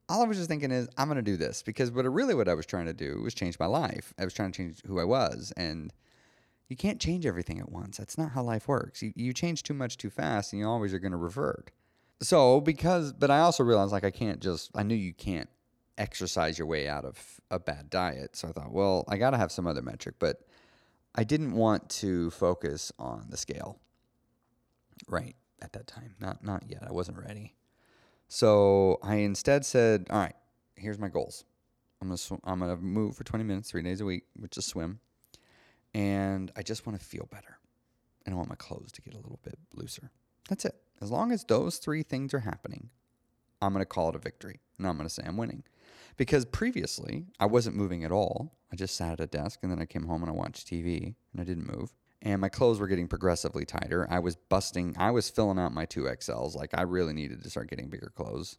all 0.07 0.23
I 0.23 0.27
was 0.27 0.37
just 0.37 0.49
thinking 0.49 0.71
is 0.71 0.87
I'm 0.97 1.07
going 1.07 1.17
to 1.17 1.21
do 1.21 1.37
this 1.37 1.63
because 1.63 1.91
what 1.91 2.05
really 2.05 2.35
what 2.35 2.47
I 2.47 2.53
was 2.53 2.65
trying 2.65 2.85
to 2.85 2.93
do 2.93 3.21
was 3.23 3.33
change 3.33 3.59
my 3.59 3.65
life. 3.65 4.13
I 4.19 4.23
was 4.23 4.33
trying 4.33 4.51
to 4.51 4.57
change 4.57 4.81
who 4.85 4.99
I 4.99 5.03
was 5.03 5.51
and 5.57 5.91
you 6.67 6.75
can't 6.75 6.99
change 6.99 7.25
everything 7.25 7.59
at 7.59 7.71
once. 7.71 7.97
That's 7.97 8.17
not 8.17 8.31
how 8.31 8.43
life 8.43 8.67
works. 8.67 9.01
You, 9.01 9.13
you 9.15 9.33
change 9.33 9.63
too 9.63 9.73
much 9.73 9.97
too 9.97 10.09
fast 10.09 10.53
and 10.53 10.59
you 10.59 10.67
always 10.67 10.93
are 10.93 10.99
going 10.99 11.11
to 11.11 11.17
revert. 11.17 11.71
So 12.21 12.61
because 12.61 13.13
but 13.13 13.31
I 13.31 13.39
also 13.39 13.63
realized 13.63 13.91
like 13.91 14.03
I 14.03 14.11
can't 14.11 14.39
just 14.39 14.71
I 14.75 14.83
knew 14.83 14.95
you 14.95 15.13
can't 15.13 15.49
exercise 15.97 16.57
your 16.57 16.67
way 16.67 16.87
out 16.87 17.05
of 17.05 17.39
a 17.49 17.59
bad 17.59 17.89
diet. 17.89 18.35
So 18.35 18.47
I 18.47 18.51
thought, 18.51 18.71
well, 18.71 19.05
I 19.07 19.17
got 19.17 19.31
to 19.31 19.37
have 19.37 19.51
some 19.51 19.67
other 19.67 19.81
metric, 19.81 20.15
but 20.19 20.41
I 21.13 21.23
didn't 21.23 21.53
want 21.53 21.89
to 21.89 22.31
focus 22.31 22.91
on 22.99 23.27
the 23.29 23.37
scale 23.37 23.79
right 25.07 25.35
at 25.61 25.73
that 25.73 25.87
time. 25.87 26.15
Not 26.19 26.43
not 26.43 26.63
yet. 26.67 26.83
I 26.87 26.91
wasn't 26.91 27.17
ready. 27.17 27.55
So 28.27 28.99
I 29.03 29.15
instead 29.17 29.65
said, 29.65 30.07
all 30.09 30.19
right, 30.19 30.35
here's 30.75 30.99
my 30.99 31.07
goals. 31.07 31.45
I'm 32.01 32.09
gonna 32.09 32.17
sw- 32.17 32.43
I'm 32.43 32.59
gonna 32.59 32.77
move 32.77 33.15
for 33.15 33.23
20 33.23 33.43
minutes, 33.43 33.69
three 33.69 33.81
days 33.81 34.01
a 34.01 34.05
week, 34.05 34.23
which 34.35 34.57
is 34.57 34.65
swim, 34.65 34.99
and 35.93 36.51
I 36.55 36.61
just 36.61 36.85
want 36.85 36.99
to 36.99 37.05
feel 37.05 37.27
better, 37.31 37.57
and 38.25 38.33
I 38.33 38.37
want 38.37 38.49
my 38.49 38.55
clothes 38.55 38.91
to 38.93 39.01
get 39.01 39.13
a 39.13 39.17
little 39.17 39.39
bit 39.43 39.57
looser. 39.73 40.11
That's 40.49 40.65
it. 40.65 40.75
As 41.01 41.11
long 41.11 41.31
as 41.31 41.43
those 41.43 41.77
three 41.77 42.03
things 42.03 42.33
are 42.33 42.39
happening, 42.39 42.89
I'm 43.61 43.73
gonna 43.73 43.85
call 43.85 44.09
it 44.09 44.15
a 44.15 44.19
victory, 44.19 44.59
and 44.77 44.87
I'm 44.87 44.97
gonna 44.97 45.09
say 45.09 45.23
I'm 45.25 45.37
winning, 45.37 45.63
because 46.17 46.45
previously 46.45 47.27
I 47.39 47.45
wasn't 47.45 47.77
moving 47.77 48.03
at 48.03 48.11
all. 48.11 48.51
I 48.71 48.75
just 48.75 48.95
sat 48.95 49.13
at 49.13 49.21
a 49.21 49.27
desk, 49.27 49.59
and 49.63 49.71
then 49.71 49.81
I 49.81 49.85
came 49.85 50.05
home 50.05 50.21
and 50.21 50.29
I 50.29 50.35
watched 50.35 50.67
TV, 50.67 51.15
and 51.31 51.41
I 51.41 51.43
didn't 51.43 51.67
move 51.67 51.93
and 52.21 52.41
my 52.41 52.49
clothes 52.49 52.79
were 52.79 52.87
getting 52.87 53.07
progressively 53.07 53.65
tighter. 53.65 54.07
I 54.09 54.19
was 54.19 54.35
busting, 54.35 54.95
I 54.97 55.11
was 55.11 55.29
filling 55.29 55.59
out 55.59 55.73
my 55.73 55.85
2XLs. 55.85 56.55
Like 56.55 56.71
I 56.73 56.81
really 56.81 57.13
needed 57.13 57.43
to 57.43 57.49
start 57.49 57.69
getting 57.69 57.89
bigger 57.89 58.11
clothes, 58.15 58.57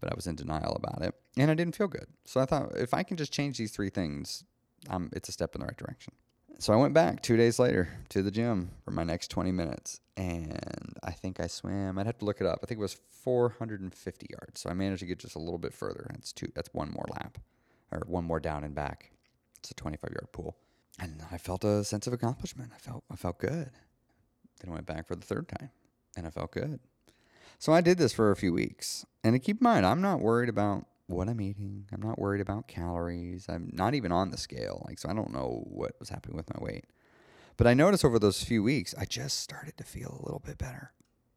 but 0.00 0.10
I 0.10 0.14
was 0.14 0.26
in 0.26 0.36
denial 0.36 0.74
about 0.76 1.02
it. 1.02 1.14
And 1.36 1.50
I 1.50 1.54
didn't 1.54 1.76
feel 1.76 1.88
good. 1.88 2.06
So 2.24 2.40
I 2.40 2.46
thought 2.46 2.76
if 2.76 2.94
I 2.94 3.02
can 3.02 3.16
just 3.16 3.32
change 3.32 3.58
these 3.58 3.72
three 3.72 3.90
things, 3.90 4.44
um, 4.88 5.10
it's 5.12 5.28
a 5.28 5.32
step 5.32 5.54
in 5.54 5.60
the 5.60 5.66
right 5.66 5.76
direction. 5.76 6.14
So 6.58 6.72
I 6.72 6.76
went 6.76 6.94
back 6.94 7.20
two 7.20 7.36
days 7.36 7.58
later 7.58 7.88
to 8.10 8.22
the 8.22 8.30
gym 8.30 8.70
for 8.84 8.92
my 8.92 9.02
next 9.02 9.28
20 9.28 9.50
minutes. 9.52 10.00
And 10.16 10.96
I 11.02 11.10
think 11.10 11.40
I 11.40 11.48
swam, 11.48 11.98
I'd 11.98 12.06
have 12.06 12.18
to 12.18 12.24
look 12.24 12.40
it 12.40 12.46
up. 12.46 12.60
I 12.62 12.66
think 12.66 12.78
it 12.78 12.82
was 12.82 12.96
450 13.22 14.26
yards. 14.30 14.60
So 14.60 14.70
I 14.70 14.74
managed 14.74 15.00
to 15.00 15.06
get 15.06 15.18
just 15.18 15.34
a 15.34 15.40
little 15.40 15.58
bit 15.58 15.74
further. 15.74 16.06
That's 16.10 16.32
two, 16.32 16.50
that's 16.54 16.72
one 16.72 16.90
more 16.90 17.06
lap 17.10 17.38
or 17.90 18.02
one 18.06 18.24
more 18.24 18.40
down 18.40 18.62
and 18.62 18.74
back. 18.74 19.10
It's 19.58 19.72
a 19.72 19.74
25 19.74 20.10
yard 20.10 20.28
pool. 20.32 20.56
And 20.98 21.22
I 21.30 21.38
felt 21.38 21.64
a 21.64 21.84
sense 21.84 22.06
of 22.06 22.12
accomplishment. 22.12 22.72
I 22.74 22.78
felt, 22.78 23.04
I 23.10 23.16
felt 23.16 23.38
good. 23.38 23.70
Then 24.60 24.70
I 24.70 24.72
went 24.72 24.86
back 24.86 25.06
for 25.06 25.16
the 25.16 25.26
third 25.26 25.48
time 25.48 25.70
and 26.16 26.26
I 26.26 26.30
felt 26.30 26.52
good. 26.52 26.78
So 27.58 27.72
I 27.72 27.80
did 27.80 27.98
this 27.98 28.12
for 28.12 28.30
a 28.30 28.36
few 28.36 28.52
weeks. 28.52 29.04
And 29.22 29.40
keep 29.42 29.60
in 29.60 29.64
mind, 29.64 29.86
I'm 29.86 30.02
not 30.02 30.20
worried 30.20 30.48
about 30.48 30.86
what 31.06 31.28
I'm 31.28 31.40
eating. 31.40 31.86
I'm 31.92 32.02
not 32.02 32.18
worried 32.18 32.40
about 32.40 32.68
calories. 32.68 33.46
I'm 33.48 33.70
not 33.72 33.94
even 33.94 34.12
on 34.12 34.30
the 34.30 34.38
scale. 34.38 34.84
Like, 34.86 34.98
so 34.98 35.08
I 35.08 35.14
don't 35.14 35.32
know 35.32 35.64
what 35.66 35.98
was 35.98 36.08
happening 36.08 36.36
with 36.36 36.52
my 36.54 36.62
weight. 36.64 36.84
But 37.56 37.66
I 37.66 37.74
noticed 37.74 38.04
over 38.04 38.18
those 38.18 38.42
few 38.42 38.62
weeks, 38.62 38.94
I 38.98 39.04
just 39.04 39.40
started 39.40 39.76
to 39.76 39.84
feel 39.84 40.18
a 40.20 40.24
little 40.24 40.42
bit 40.44 40.58
better. 40.58 40.92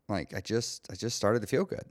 Like 0.10 0.34
I 0.34 0.42
just, 0.42 0.88
I 0.92 0.96
just 0.96 1.16
started 1.16 1.42
to 1.42 1.48
feel 1.48 1.66
good. 1.66 1.86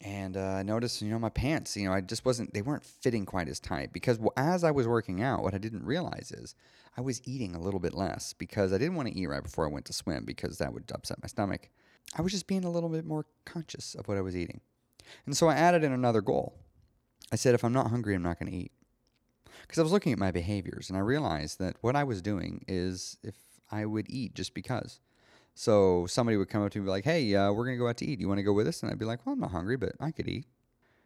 And 0.00 0.36
uh, 0.36 0.40
I 0.40 0.62
noticed, 0.62 1.02
you 1.02 1.10
know, 1.10 1.18
my 1.18 1.28
pants, 1.28 1.76
you 1.76 1.88
know, 1.88 1.92
I 1.92 2.00
just 2.00 2.24
wasn't, 2.24 2.54
they 2.54 2.62
weren't 2.62 2.84
fitting 2.84 3.26
quite 3.26 3.48
as 3.48 3.58
tight 3.58 3.92
because 3.92 4.18
as 4.36 4.62
I 4.62 4.70
was 4.70 4.86
working 4.86 5.22
out, 5.22 5.42
what 5.42 5.54
I 5.54 5.58
didn't 5.58 5.84
realize 5.84 6.30
is 6.30 6.54
I 6.96 7.00
was 7.00 7.20
eating 7.24 7.54
a 7.54 7.60
little 7.60 7.80
bit 7.80 7.94
less 7.94 8.32
because 8.32 8.72
I 8.72 8.78
didn't 8.78 8.94
want 8.94 9.08
to 9.08 9.14
eat 9.14 9.26
right 9.26 9.42
before 9.42 9.66
I 9.66 9.72
went 9.72 9.86
to 9.86 9.92
swim 9.92 10.24
because 10.24 10.58
that 10.58 10.72
would 10.72 10.90
upset 10.94 11.20
my 11.20 11.26
stomach. 11.26 11.68
I 12.16 12.22
was 12.22 12.32
just 12.32 12.46
being 12.46 12.64
a 12.64 12.70
little 12.70 12.88
bit 12.88 13.04
more 13.04 13.26
conscious 13.44 13.96
of 13.96 14.06
what 14.06 14.16
I 14.16 14.20
was 14.20 14.36
eating. 14.36 14.60
And 15.26 15.36
so 15.36 15.48
I 15.48 15.54
added 15.54 15.82
in 15.82 15.92
another 15.92 16.20
goal. 16.20 16.54
I 17.32 17.36
said, 17.36 17.54
if 17.54 17.64
I'm 17.64 17.72
not 17.72 17.90
hungry, 17.90 18.14
I'm 18.14 18.22
not 18.22 18.38
going 18.38 18.50
to 18.50 18.56
eat. 18.56 18.72
Because 19.62 19.78
I 19.78 19.82
was 19.82 19.92
looking 19.92 20.12
at 20.12 20.18
my 20.18 20.30
behaviors 20.30 20.88
and 20.88 20.96
I 20.96 21.02
realized 21.02 21.58
that 21.58 21.76
what 21.80 21.96
I 21.96 22.04
was 22.04 22.22
doing 22.22 22.64
is 22.68 23.18
if 23.22 23.34
I 23.70 23.84
would 23.84 24.06
eat 24.08 24.34
just 24.34 24.54
because. 24.54 25.00
So 25.58 26.06
somebody 26.06 26.36
would 26.36 26.48
come 26.48 26.62
up 26.62 26.70
to 26.70 26.78
me 26.78 26.82
and 26.82 26.86
be 26.86 26.90
like, 26.92 27.04
hey, 27.04 27.34
uh, 27.34 27.50
we're 27.50 27.64
going 27.64 27.74
to 27.74 27.80
go 27.80 27.88
out 27.88 27.96
to 27.96 28.06
eat. 28.06 28.20
You 28.20 28.28
want 28.28 28.38
to 28.38 28.44
go 28.44 28.52
with 28.52 28.68
us? 28.68 28.80
And 28.80 28.92
I'd 28.92 28.98
be 29.00 29.04
like, 29.04 29.26
well, 29.26 29.32
I'm 29.32 29.40
not 29.40 29.50
hungry, 29.50 29.76
but 29.76 29.90
I 29.98 30.12
could 30.12 30.28
eat. 30.28 30.46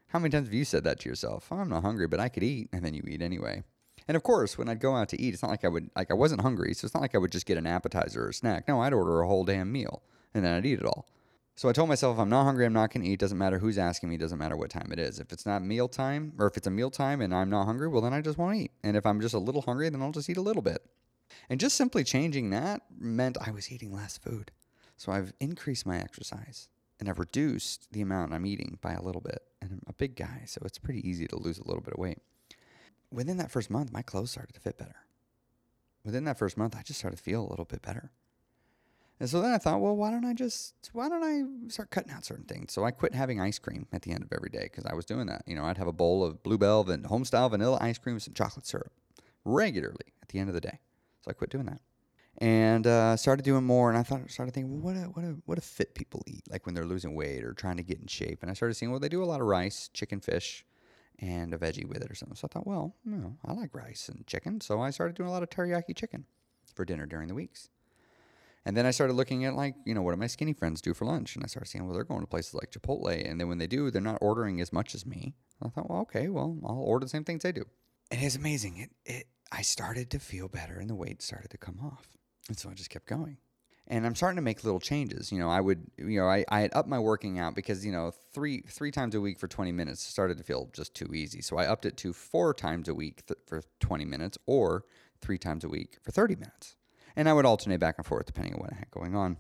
How 0.08 0.18
many 0.18 0.30
times 0.30 0.48
have 0.48 0.52
you 0.52 0.66
said 0.66 0.84
that 0.84 1.00
to 1.00 1.08
yourself? 1.08 1.48
Oh, 1.50 1.56
I'm 1.56 1.70
not 1.70 1.82
hungry, 1.82 2.06
but 2.06 2.20
I 2.20 2.28
could 2.28 2.42
eat. 2.42 2.68
And 2.70 2.84
then 2.84 2.92
you 2.92 3.02
eat 3.08 3.22
anyway. 3.22 3.62
And 4.06 4.14
of 4.14 4.22
course, 4.22 4.58
when 4.58 4.68
I'd 4.68 4.78
go 4.78 4.94
out 4.94 5.08
to 5.08 5.18
eat, 5.18 5.32
it's 5.32 5.42
not 5.42 5.50
like 5.50 5.64
I 5.64 5.68
would, 5.68 5.88
like 5.96 6.10
I 6.10 6.14
wasn't 6.14 6.42
hungry. 6.42 6.74
So 6.74 6.84
it's 6.84 6.92
not 6.92 7.00
like 7.00 7.14
I 7.14 7.18
would 7.18 7.32
just 7.32 7.46
get 7.46 7.56
an 7.56 7.66
appetizer 7.66 8.26
or 8.26 8.28
a 8.28 8.34
snack. 8.34 8.68
No, 8.68 8.82
I'd 8.82 8.92
order 8.92 9.22
a 9.22 9.26
whole 9.26 9.46
damn 9.46 9.72
meal 9.72 10.02
and 10.34 10.44
then 10.44 10.52
I'd 10.52 10.66
eat 10.66 10.80
it 10.80 10.84
all. 10.84 11.08
So 11.54 11.70
I 11.70 11.72
told 11.72 11.88
myself, 11.88 12.16
if 12.16 12.20
I'm 12.20 12.28
not 12.28 12.44
hungry, 12.44 12.66
I'm 12.66 12.74
not 12.74 12.92
going 12.92 13.04
to 13.04 13.10
eat. 13.10 13.20
Doesn't 13.20 13.38
matter 13.38 13.58
who's 13.58 13.78
asking 13.78 14.10
me. 14.10 14.18
Doesn't 14.18 14.38
matter 14.38 14.58
what 14.58 14.68
time 14.68 14.90
it 14.92 14.98
is. 14.98 15.18
If 15.18 15.32
it's 15.32 15.46
not 15.46 15.64
meal 15.64 15.88
time, 15.88 16.34
or 16.38 16.46
if 16.46 16.58
it's 16.58 16.66
a 16.66 16.70
meal 16.70 16.90
time 16.90 17.22
and 17.22 17.34
I'm 17.34 17.48
not 17.48 17.64
hungry, 17.64 17.88
well, 17.88 18.02
then 18.02 18.12
I 18.12 18.20
just 18.20 18.36
won't 18.36 18.56
eat. 18.56 18.72
And 18.84 18.98
if 18.98 19.06
I'm 19.06 19.22
just 19.22 19.34
a 19.34 19.38
little 19.38 19.62
hungry, 19.62 19.88
then 19.88 20.02
I'll 20.02 20.12
just 20.12 20.28
eat 20.28 20.36
a 20.36 20.42
little 20.42 20.60
bit. 20.60 20.82
And 21.48 21.60
just 21.60 21.76
simply 21.76 22.04
changing 22.04 22.50
that 22.50 22.82
meant 22.98 23.36
I 23.40 23.50
was 23.50 23.70
eating 23.70 23.92
less 23.92 24.18
food. 24.18 24.50
So 24.96 25.12
I've 25.12 25.32
increased 25.40 25.86
my 25.86 25.98
exercise 25.98 26.68
and 27.00 27.08
I've 27.08 27.18
reduced 27.18 27.88
the 27.92 28.00
amount 28.00 28.32
I'm 28.32 28.46
eating 28.46 28.78
by 28.80 28.92
a 28.92 29.02
little 29.02 29.20
bit. 29.20 29.42
And 29.60 29.72
I'm 29.72 29.82
a 29.88 29.92
big 29.92 30.16
guy, 30.16 30.42
so 30.46 30.60
it's 30.64 30.78
pretty 30.78 31.08
easy 31.08 31.26
to 31.26 31.36
lose 31.36 31.58
a 31.58 31.66
little 31.66 31.82
bit 31.82 31.94
of 31.94 31.98
weight. 31.98 32.18
Within 33.10 33.36
that 33.38 33.50
first 33.50 33.70
month, 33.70 33.92
my 33.92 34.02
clothes 34.02 34.30
started 34.30 34.54
to 34.54 34.60
fit 34.60 34.78
better. 34.78 34.96
Within 36.04 36.24
that 36.24 36.38
first 36.38 36.56
month, 36.56 36.76
I 36.76 36.82
just 36.82 36.98
started 36.98 37.16
to 37.16 37.22
feel 37.22 37.44
a 37.44 37.50
little 37.50 37.64
bit 37.64 37.82
better. 37.82 38.10
And 39.20 39.30
so 39.30 39.40
then 39.40 39.52
I 39.52 39.58
thought, 39.58 39.80
well, 39.80 39.96
why 39.96 40.10
don't 40.10 40.24
I 40.24 40.34
just, 40.34 40.74
why 40.92 41.08
don't 41.08 41.22
I 41.22 41.70
start 41.70 41.90
cutting 41.90 42.12
out 42.12 42.24
certain 42.24 42.44
things? 42.44 42.72
So 42.72 42.84
I 42.84 42.90
quit 42.90 43.14
having 43.14 43.40
ice 43.40 43.58
cream 43.58 43.86
at 43.92 44.02
the 44.02 44.10
end 44.10 44.24
of 44.24 44.32
every 44.32 44.50
day 44.50 44.64
because 44.64 44.84
I 44.84 44.94
was 44.94 45.04
doing 45.04 45.26
that. 45.26 45.42
You 45.46 45.54
know, 45.54 45.64
I'd 45.64 45.78
have 45.78 45.86
a 45.86 45.92
bowl 45.92 46.24
of 46.24 46.42
Blue 46.42 46.58
Bell 46.58 46.88
and 46.90 47.04
homestyle 47.04 47.50
vanilla 47.50 47.78
ice 47.80 47.98
cream 47.98 48.14
with 48.14 48.24
some 48.24 48.34
chocolate 48.34 48.66
syrup 48.66 48.92
regularly 49.44 50.12
at 50.22 50.28
the 50.28 50.38
end 50.38 50.48
of 50.48 50.54
the 50.54 50.60
day. 50.60 50.80
So 51.22 51.30
I 51.30 51.34
quit 51.34 51.50
doing 51.50 51.66
that 51.66 51.80
and 52.38 52.86
uh, 52.86 53.16
started 53.16 53.44
doing 53.44 53.64
more. 53.64 53.88
And 53.88 53.98
I 53.98 54.02
thought, 54.02 54.30
started 54.30 54.52
thinking, 54.52 54.82
well, 54.82 54.94
what, 54.94 55.02
do, 55.02 55.10
what, 55.10 55.22
do, 55.22 55.42
what 55.46 55.54
do 55.56 55.60
fit 55.60 55.94
people 55.94 56.22
eat? 56.26 56.42
Like 56.50 56.66
when 56.66 56.74
they're 56.74 56.84
losing 56.84 57.14
weight 57.14 57.44
or 57.44 57.52
trying 57.52 57.76
to 57.76 57.82
get 57.82 58.00
in 58.00 58.06
shape. 58.06 58.42
And 58.42 58.50
I 58.50 58.54
started 58.54 58.74
seeing, 58.74 58.90
well, 58.90 59.00
they 59.00 59.08
do 59.08 59.22
a 59.22 59.26
lot 59.26 59.40
of 59.40 59.46
rice, 59.46 59.88
chicken, 59.92 60.20
fish, 60.20 60.64
and 61.18 61.54
a 61.54 61.58
veggie 61.58 61.86
with 61.86 62.02
it 62.02 62.10
or 62.10 62.14
something. 62.14 62.36
So 62.36 62.48
I 62.50 62.52
thought, 62.52 62.66
well, 62.66 62.96
you 63.04 63.16
know, 63.16 63.36
I 63.44 63.52
like 63.52 63.74
rice 63.74 64.08
and 64.08 64.26
chicken. 64.26 64.60
So 64.60 64.80
I 64.80 64.90
started 64.90 65.16
doing 65.16 65.28
a 65.28 65.32
lot 65.32 65.42
of 65.42 65.50
teriyaki 65.50 65.94
chicken 65.94 66.24
for 66.74 66.84
dinner 66.84 67.06
during 67.06 67.28
the 67.28 67.34
weeks. 67.34 67.68
And 68.64 68.76
then 68.76 68.86
I 68.86 68.92
started 68.92 69.14
looking 69.14 69.44
at 69.44 69.54
like, 69.54 69.74
you 69.84 69.92
know, 69.92 70.02
what 70.02 70.12
do 70.12 70.18
my 70.18 70.28
skinny 70.28 70.52
friends 70.52 70.80
do 70.80 70.94
for 70.94 71.04
lunch? 71.04 71.34
And 71.34 71.44
I 71.44 71.48
started 71.48 71.68
seeing, 71.68 71.84
well, 71.84 71.94
they're 71.94 72.04
going 72.04 72.20
to 72.20 72.28
places 72.28 72.54
like 72.54 72.70
Chipotle. 72.70 73.28
And 73.28 73.40
then 73.40 73.48
when 73.48 73.58
they 73.58 73.66
do, 73.66 73.90
they're 73.90 74.00
not 74.00 74.18
ordering 74.20 74.60
as 74.60 74.72
much 74.72 74.94
as 74.94 75.04
me. 75.04 75.34
I 75.60 75.68
thought, 75.68 75.90
well, 75.90 76.00
okay, 76.02 76.28
well, 76.28 76.56
I'll 76.64 76.78
order 76.78 77.04
the 77.04 77.10
same 77.10 77.24
things 77.24 77.42
they 77.42 77.52
do. 77.52 77.64
And 78.10 78.22
it's 78.22 78.36
amazing. 78.36 78.78
It, 78.78 78.90
it, 79.04 79.26
I 79.52 79.62
started 79.62 80.10
to 80.10 80.18
feel 80.18 80.48
better 80.48 80.78
and 80.78 80.88
the 80.88 80.94
weight 80.94 81.20
started 81.20 81.50
to 81.50 81.58
come 81.58 81.78
off. 81.84 82.08
And 82.48 82.58
so 82.58 82.70
I 82.70 82.74
just 82.74 82.90
kept 82.90 83.06
going. 83.06 83.36
And 83.86 84.06
I'm 84.06 84.14
starting 84.14 84.36
to 84.36 84.42
make 84.42 84.64
little 84.64 84.80
changes. 84.80 85.30
You 85.30 85.38
know, 85.38 85.50
I 85.50 85.60
would, 85.60 85.84
you 85.98 86.18
know, 86.18 86.26
I, 86.26 86.44
I 86.48 86.60
had 86.60 86.70
upped 86.74 86.88
my 86.88 86.98
working 86.98 87.38
out 87.38 87.54
because, 87.54 87.84
you 87.84 87.92
know, 87.92 88.12
three 88.32 88.62
three 88.66 88.90
times 88.90 89.14
a 89.14 89.20
week 89.20 89.38
for 89.38 89.48
20 89.48 89.70
minutes 89.72 90.00
started 90.00 90.38
to 90.38 90.44
feel 90.44 90.70
just 90.72 90.94
too 90.94 91.12
easy. 91.14 91.42
So 91.42 91.58
I 91.58 91.66
upped 91.66 91.84
it 91.84 91.96
to 91.98 92.12
four 92.12 92.54
times 92.54 92.88
a 92.88 92.94
week 92.94 93.26
th- 93.26 93.38
for 93.46 93.62
20 93.80 94.04
minutes 94.04 94.38
or 94.46 94.84
three 95.20 95.38
times 95.38 95.64
a 95.64 95.68
week 95.68 95.98
for 96.00 96.12
30 96.12 96.36
minutes. 96.36 96.76
And 97.14 97.28
I 97.28 97.34
would 97.34 97.44
alternate 97.44 97.80
back 97.80 97.96
and 97.98 98.06
forth 98.06 98.26
depending 98.26 98.54
on 98.54 98.60
what 98.60 98.72
I 98.72 98.76
had 98.76 98.90
going 98.90 99.14
on. 99.14 99.36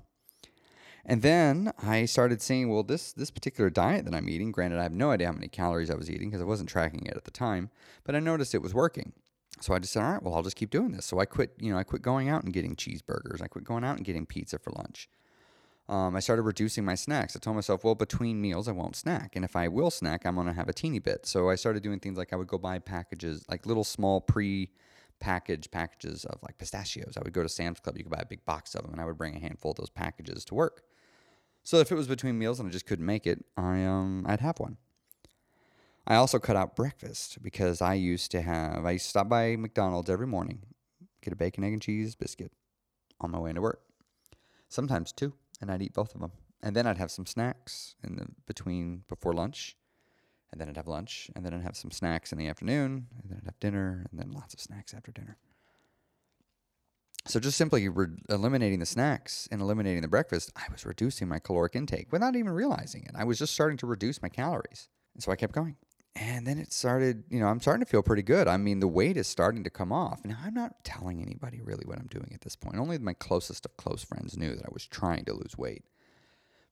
And 1.06 1.22
then 1.22 1.72
I 1.82 2.04
started 2.04 2.42
seeing, 2.42 2.68
well, 2.68 2.82
this 2.82 3.12
this 3.12 3.30
particular 3.30 3.70
diet 3.70 4.04
that 4.04 4.14
I'm 4.14 4.28
eating, 4.28 4.52
granted 4.52 4.78
I 4.78 4.82
have 4.82 4.92
no 4.92 5.12
idea 5.12 5.28
how 5.28 5.32
many 5.32 5.48
calories 5.48 5.90
I 5.90 5.94
was 5.94 6.10
eating 6.10 6.28
because 6.28 6.42
I 6.42 6.46
wasn't 6.46 6.68
tracking 6.68 7.06
it 7.06 7.16
at 7.16 7.24
the 7.24 7.30
time, 7.30 7.70
but 8.04 8.14
I 8.14 8.20
noticed 8.20 8.54
it 8.54 8.62
was 8.62 8.74
working. 8.74 9.12
So 9.62 9.74
I 9.74 9.78
just 9.78 9.92
said, 9.92 10.02
all 10.02 10.12
right, 10.12 10.22
well, 10.22 10.34
I'll 10.34 10.42
just 10.42 10.56
keep 10.56 10.70
doing 10.70 10.92
this. 10.92 11.06
So 11.06 11.18
I 11.18 11.24
quit, 11.24 11.52
you 11.58 11.72
know, 11.72 11.78
I 11.78 11.84
quit 11.84 12.02
going 12.02 12.28
out 12.28 12.42
and 12.42 12.52
getting 12.52 12.74
cheeseburgers. 12.74 13.40
I 13.40 13.46
quit 13.46 13.64
going 13.64 13.84
out 13.84 13.96
and 13.96 14.04
getting 14.04 14.26
pizza 14.26 14.58
for 14.58 14.72
lunch. 14.72 15.08
Um, 15.88 16.16
I 16.16 16.20
started 16.20 16.42
reducing 16.42 16.84
my 16.84 16.94
snacks. 16.94 17.36
I 17.36 17.38
told 17.38 17.56
myself, 17.56 17.84
well, 17.84 17.94
between 17.94 18.40
meals, 18.40 18.68
I 18.68 18.72
won't 18.72 18.96
snack. 18.96 19.36
And 19.36 19.44
if 19.44 19.56
I 19.56 19.68
will 19.68 19.90
snack, 19.90 20.24
I'm 20.24 20.36
going 20.36 20.46
to 20.46 20.52
have 20.52 20.68
a 20.68 20.72
teeny 20.72 21.00
bit. 21.00 21.26
So 21.26 21.50
I 21.50 21.54
started 21.54 21.82
doing 21.82 22.00
things 22.00 22.16
like 22.16 22.32
I 22.32 22.36
would 22.36 22.46
go 22.46 22.58
buy 22.58 22.78
packages, 22.78 23.44
like 23.48 23.66
little 23.66 23.84
small 23.84 24.20
pre 24.20 24.70
package 25.20 25.70
packages 25.70 26.24
of 26.24 26.40
like 26.42 26.58
pistachios. 26.58 27.14
I 27.16 27.22
would 27.22 27.32
go 27.32 27.42
to 27.42 27.48
Sam's 27.48 27.78
Club, 27.78 27.96
you 27.96 28.04
could 28.04 28.12
buy 28.12 28.22
a 28.22 28.26
big 28.26 28.44
box 28.44 28.74
of 28.74 28.82
them, 28.82 28.92
and 28.92 29.00
I 29.00 29.04
would 29.04 29.18
bring 29.18 29.36
a 29.36 29.40
handful 29.40 29.70
of 29.70 29.76
those 29.76 29.90
packages 29.90 30.44
to 30.46 30.54
work. 30.54 30.82
So 31.62 31.78
if 31.78 31.92
it 31.92 31.94
was 31.94 32.08
between 32.08 32.38
meals 32.38 32.58
and 32.58 32.68
I 32.68 32.72
just 32.72 32.86
couldn't 32.86 33.06
make 33.06 33.26
it, 33.26 33.44
I 33.56 33.84
um 33.84 34.24
I'd 34.28 34.40
have 34.40 34.58
one. 34.58 34.78
I 36.06 36.16
also 36.16 36.38
cut 36.38 36.56
out 36.56 36.76
breakfast 36.76 37.42
because 37.42 37.80
I 37.80 37.94
used 37.94 38.30
to 38.32 38.42
have 38.42 38.84
I 38.84 38.92
used 38.92 39.04
to 39.04 39.10
stop 39.10 39.28
by 39.28 39.56
McDonald's 39.56 40.10
every 40.10 40.26
morning, 40.26 40.62
get 41.22 41.32
a 41.32 41.36
bacon, 41.36 41.64
egg, 41.64 41.72
and 41.72 41.82
cheese 41.82 42.14
biscuit 42.14 42.52
on 43.20 43.30
my 43.30 43.38
way 43.38 43.50
into 43.50 43.62
work. 43.62 43.80
Sometimes 44.68 45.12
two, 45.12 45.34
and 45.60 45.70
I'd 45.70 45.82
eat 45.82 45.94
both 45.94 46.14
of 46.14 46.20
them. 46.20 46.32
And 46.62 46.76
then 46.76 46.86
I'd 46.86 46.98
have 46.98 47.10
some 47.10 47.26
snacks 47.26 47.94
in 48.02 48.16
the 48.16 48.26
between 48.46 49.04
before 49.08 49.32
lunch 49.32 49.76
and 50.52 50.60
then 50.60 50.68
I'd 50.68 50.76
have 50.76 50.86
lunch, 50.86 51.30
and 51.34 51.44
then 51.44 51.54
I'd 51.54 51.62
have 51.62 51.76
some 51.76 51.90
snacks 51.90 52.30
in 52.30 52.38
the 52.38 52.46
afternoon, 52.46 53.06
and 53.18 53.30
then 53.30 53.38
I'd 53.38 53.46
have 53.46 53.58
dinner, 53.58 54.04
and 54.10 54.20
then 54.20 54.30
lots 54.30 54.52
of 54.52 54.60
snacks 54.60 54.92
after 54.92 55.10
dinner. 55.10 55.38
So 57.26 57.40
just 57.40 57.56
simply 57.56 57.88
re- 57.88 58.18
eliminating 58.28 58.80
the 58.80 58.86
snacks 58.86 59.48
and 59.50 59.62
eliminating 59.62 60.02
the 60.02 60.08
breakfast, 60.08 60.52
I 60.56 60.64
was 60.70 60.84
reducing 60.84 61.26
my 61.26 61.38
caloric 61.38 61.74
intake 61.74 62.12
without 62.12 62.36
even 62.36 62.52
realizing 62.52 63.04
it. 63.04 63.12
I 63.14 63.24
was 63.24 63.38
just 63.38 63.54
starting 63.54 63.78
to 63.78 63.86
reduce 63.86 64.20
my 64.20 64.28
calories. 64.28 64.88
And 65.14 65.22
so 65.22 65.32
I 65.32 65.36
kept 65.36 65.54
going. 65.54 65.76
And 66.14 66.46
then 66.46 66.58
it 66.58 66.72
started, 66.72 67.24
you 67.30 67.40
know, 67.40 67.46
I'm 67.46 67.60
starting 67.60 67.84
to 67.84 67.90
feel 67.90 68.02
pretty 68.02 68.22
good. 68.22 68.46
I 68.46 68.58
mean, 68.58 68.80
the 68.80 68.88
weight 68.88 69.16
is 69.16 69.26
starting 69.26 69.64
to 69.64 69.70
come 69.70 69.92
off. 69.92 70.24
Now, 70.26 70.36
I'm 70.44 70.52
not 70.52 70.84
telling 70.84 71.22
anybody 71.22 71.60
really 71.62 71.84
what 71.86 71.98
I'm 71.98 72.08
doing 72.08 72.30
at 72.34 72.42
this 72.42 72.54
point. 72.54 72.76
Only 72.76 72.98
my 72.98 73.14
closest 73.14 73.64
of 73.64 73.76
close 73.78 74.04
friends 74.04 74.36
knew 74.36 74.54
that 74.54 74.66
I 74.66 74.70
was 74.72 74.86
trying 74.86 75.24
to 75.24 75.32
lose 75.32 75.56
weight 75.56 75.84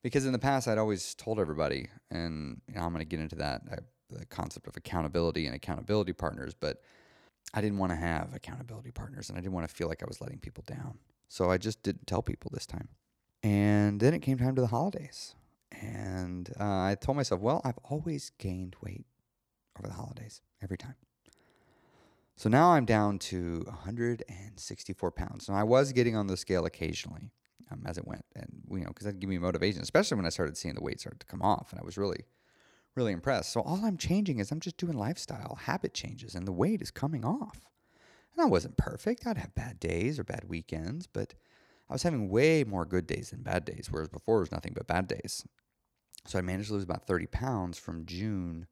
because 0.03 0.27
in 0.27 0.33
the 0.33 0.39
past 0.39 0.69
I'd 0.69 0.79
always 0.79 1.15
told 1.15 1.39
everybody, 1.39 1.89
and 2.11 2.61
you 2.69 2.75
know, 2.75 2.83
I'm 2.83 2.93
going 2.93 3.01
to 3.01 3.09
get 3.09 3.21
into 3.21 3.37
that 3.37 3.63
uh, 3.71 3.77
the 4.09 4.27
concept 4.27 4.67
of 4.67 4.77
accountability 4.77 5.47
and 5.47 5.55
accountability 5.55 6.13
partners, 6.13 6.55
but 6.55 6.83
I 7.55 7.61
didn't 7.61 7.79
want 7.79 7.93
to 7.93 7.97
have 7.97 8.35
accountability 8.35 8.91
partners, 8.91 9.29
and 9.29 9.39
I 9.39 9.41
didn't 9.41 9.55
want 9.55 9.69
to 9.69 9.75
feel 9.75 9.89
like 9.89 10.03
I 10.03 10.07
was 10.07 10.21
letting 10.21 10.39
people 10.39 10.65
down. 10.67 10.99
So 11.29 11.51
I 11.51 11.59
just 11.59 11.83
didn't 11.83 12.07
tell 12.07 12.23
people 12.23 12.51
this 12.53 12.67
time. 12.67 12.89
And 13.43 14.01
then 14.01 14.15
it 14.15 14.21
came 14.21 14.39
time 14.39 14.55
to 14.57 14.61
the 14.61 14.69
holidays, 14.69 15.35
and 15.81 16.51
uh, 16.59 16.65
I 16.65 16.97
told 17.01 17.17
myself, 17.17 17.41
well, 17.41 17.61
I've 17.65 17.79
always 17.85 18.33
gained 18.39 18.77
weight 18.83 19.07
over 19.79 19.89
the 19.89 19.95
holidays 19.95 20.41
every 20.63 20.79
time. 20.79 20.97
So 22.37 22.49
now 22.49 22.71
I'm 22.73 22.87
down 22.87 23.19
to 23.19 23.65
164 23.67 25.11
pounds. 25.11 25.49
Now 25.49 25.57
I 25.57 25.63
was 25.63 25.93
getting 25.93 26.17
on 26.17 26.27
the 26.27 26.39
scale 26.39 26.65
occasionally, 26.65 27.33
um, 27.71 27.83
as 27.85 27.99
it 27.99 28.07
went, 28.07 28.25
and 28.35 28.63
you 28.71 28.81
know, 28.81 28.89
because 28.89 29.05
that 29.05 29.21
gave 29.21 29.29
me 29.29 29.37
motivation, 29.37 29.83
especially 29.83 30.17
when 30.17 30.25
I 30.25 30.31
started 30.31 30.57
seeing 30.57 30.75
the 30.75 30.83
weight 30.83 31.01
start 31.01 31.21
to 31.21 31.27
come 31.27 31.43
off, 31.43 31.71
and 31.71 31.79
I 31.79 31.85
was 31.85 31.99
really, 31.99 32.25
really 32.97 33.13
impressed. 33.13 33.53
So 33.53 33.61
all 33.61 33.85
I'm 33.85 33.99
changing 33.99 34.39
is 34.39 34.51
I'm 34.51 34.61
just 34.61 34.79
doing 34.79 34.97
lifestyle 34.97 35.59
habit 35.65 35.93
changes, 35.93 36.35
and 36.35 36.49
the 36.49 36.53
weight 36.53 36.81
is 36.81 36.91
coming 36.91 37.27
off. 37.27 37.61
And 38.35 38.43
I 38.43 38.47
wasn't 38.47 38.79
perfect; 38.79 39.27
I'd 39.27 39.37
have 39.37 39.55
bad 39.55 39.79
days 39.79 40.19
or 40.19 40.25
bad 40.25 40.45
weekends, 40.49 41.07
but 41.07 41.35
I 41.91 41.93
was 41.93 42.05
having 42.05 42.31
way 42.31 42.65
more 42.65 42.87
good 42.87 43.07
days 43.07 43.33
than 43.33 43.43
bad 43.43 43.67
days, 43.67 43.89
whereas 43.91 44.09
before 44.09 44.39
it 44.39 44.41
was 44.41 44.53
nothing 44.53 44.73
but 44.75 44.87
bad 44.87 45.09
days. 45.09 45.45
So 46.27 46.39
I 46.39 46.43
managed 46.43 46.69
to 46.69 46.75
lose 46.75 46.85
about 46.85 47.07
30 47.07 47.27
pounds 47.27 47.79
from 47.79 48.07
June 48.07 48.67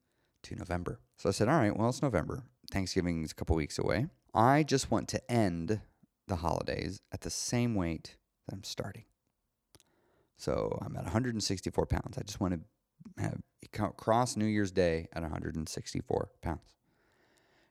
to 0.49 0.57
November. 0.57 1.01
So 1.17 1.29
I 1.29 1.33
said, 1.33 1.49
all 1.49 1.59
right, 1.59 1.77
well, 1.77 1.89
it's 1.89 2.03
November. 2.03 2.43
Thanksgiving's 2.71 3.33
a 3.33 3.35
couple 3.35 3.57
weeks 3.57 3.79
away. 3.79 4.07
I 4.35 4.63
just 4.63 4.91
want 4.91 5.09
to 5.09 5.31
end 5.31 5.81
the 6.27 6.37
holidays 6.37 7.01
at 7.13 7.23
the 7.23 7.31
same 7.31 7.75
weight 7.75 8.17
that 8.47 8.55
I'm 8.55 8.65
starting. 8.65 9.05
So 10.37 10.79
I'm 10.83 10.97
at 10.97 11.05
164 11.05 11.87
pounds. 11.87 12.17
I 12.17 12.23
just 12.23 12.41
want 12.41 12.55
to 12.55 13.23
have 13.23 13.97
cross 13.97 14.37
New 14.37 14.47
Year's 14.47 14.71
Day 14.71 15.09
at 15.13 15.23
164 15.23 16.31
pounds. 16.43 16.61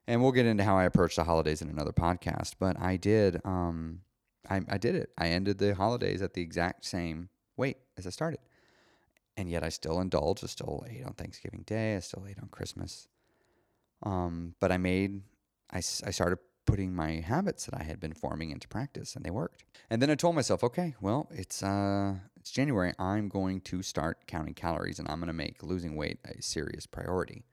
And 0.08 0.22
we'll 0.22 0.32
get 0.32 0.46
into 0.46 0.64
how 0.64 0.78
I 0.78 0.86
approach 0.86 1.16
the 1.16 1.24
holidays 1.24 1.62
in 1.62 1.70
another 1.70 1.92
podcast. 1.92 2.54
But 2.60 2.80
I 2.80 2.96
did, 2.98 3.42
um, 3.46 4.02
I, 4.50 4.62
I 4.70 4.78
did 4.78 4.96
it. 4.96 5.12
I 5.18 5.30
ended 5.30 5.58
the 5.58 5.76
holidays 5.76 6.22
at 6.22 6.34
the 6.34 6.42
exact 6.42 6.86
same 6.86 7.30
weight 7.58 7.78
as 7.98 8.08
I 8.08 8.10
started. 8.10 8.40
And 9.38 9.50
yet 9.50 9.63
I 9.63 9.70
still 9.70 10.01
indulge. 10.01 10.44
I 10.44 10.48
still 10.48 10.84
ate 10.89 11.06
on 11.06 11.13
Thanksgiving 11.13 11.63
Day. 11.65 11.96
I 11.96 12.00
still 12.00 12.25
ate 12.27 12.39
on 12.41 12.50
Christmas. 12.50 13.08
Um, 14.03 14.56
but 14.60 14.72
I 14.72 14.77
made, 14.77 15.22
I, 15.72 15.77
I 15.77 16.12
started 16.12 16.39
putting 16.65 16.94
my 16.94 17.13
habits 17.13 17.65
that 17.65 17.79
I 17.79 17.84
had 17.84 18.00
been 18.00 18.13
forming 18.13 18.51
into 18.51 18.67
practice, 18.67 19.15
and 19.15 19.24
they 19.24 19.32
worked. 19.32 19.63
And 19.89 20.01
then 20.01 20.12
I 20.12 20.15
told 20.15 20.36
myself, 20.36 20.63
okay, 20.63 20.96
well, 21.01 21.27
it's 21.32 21.63
uh, 21.63 22.15
it's 22.36 22.51
January. 22.51 22.94
I'm 23.00 23.29
going 23.29 23.62
to 23.62 23.82
start 23.82 24.27
counting 24.27 24.53
calories, 24.53 25.00
and 25.00 25.10
I'm 25.10 25.20
going 25.20 25.27
to 25.27 25.34
make 25.34 25.63
losing 25.63 25.96
weight 25.96 26.20
a 26.25 26.41
serious 26.41 26.86
priority. 26.86 27.44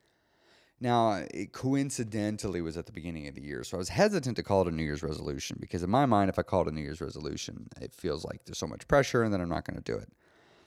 Now, 0.80 1.22
it 1.32 1.52
coincidentally 1.52 2.60
was 2.60 2.76
at 2.76 2.86
the 2.86 2.92
beginning 2.92 3.28
of 3.28 3.36
the 3.36 3.42
year, 3.42 3.62
so 3.62 3.76
I 3.76 3.78
was 3.78 3.88
hesitant 3.88 4.36
to 4.36 4.42
call 4.42 4.62
it 4.62 4.68
a 4.68 4.72
New 4.72 4.82
Year's 4.82 5.02
resolution 5.02 5.56
because 5.60 5.82
in 5.82 5.88
my 5.88 6.04
mind, 6.04 6.28
if 6.28 6.38
I 6.38 6.42
call 6.42 6.62
it 6.62 6.68
a 6.68 6.72
New 6.72 6.82
Year's 6.82 7.00
resolution, 7.00 7.68
it 7.80 7.94
feels 7.94 8.24
like 8.24 8.44
there's 8.44 8.58
so 8.58 8.66
much 8.66 8.86
pressure, 8.88 9.22
and 9.22 9.32
then 9.32 9.40
I'm 9.40 9.48
not 9.48 9.64
going 9.64 9.80
to 9.80 9.92
do 9.92 9.96
it. 9.96 10.12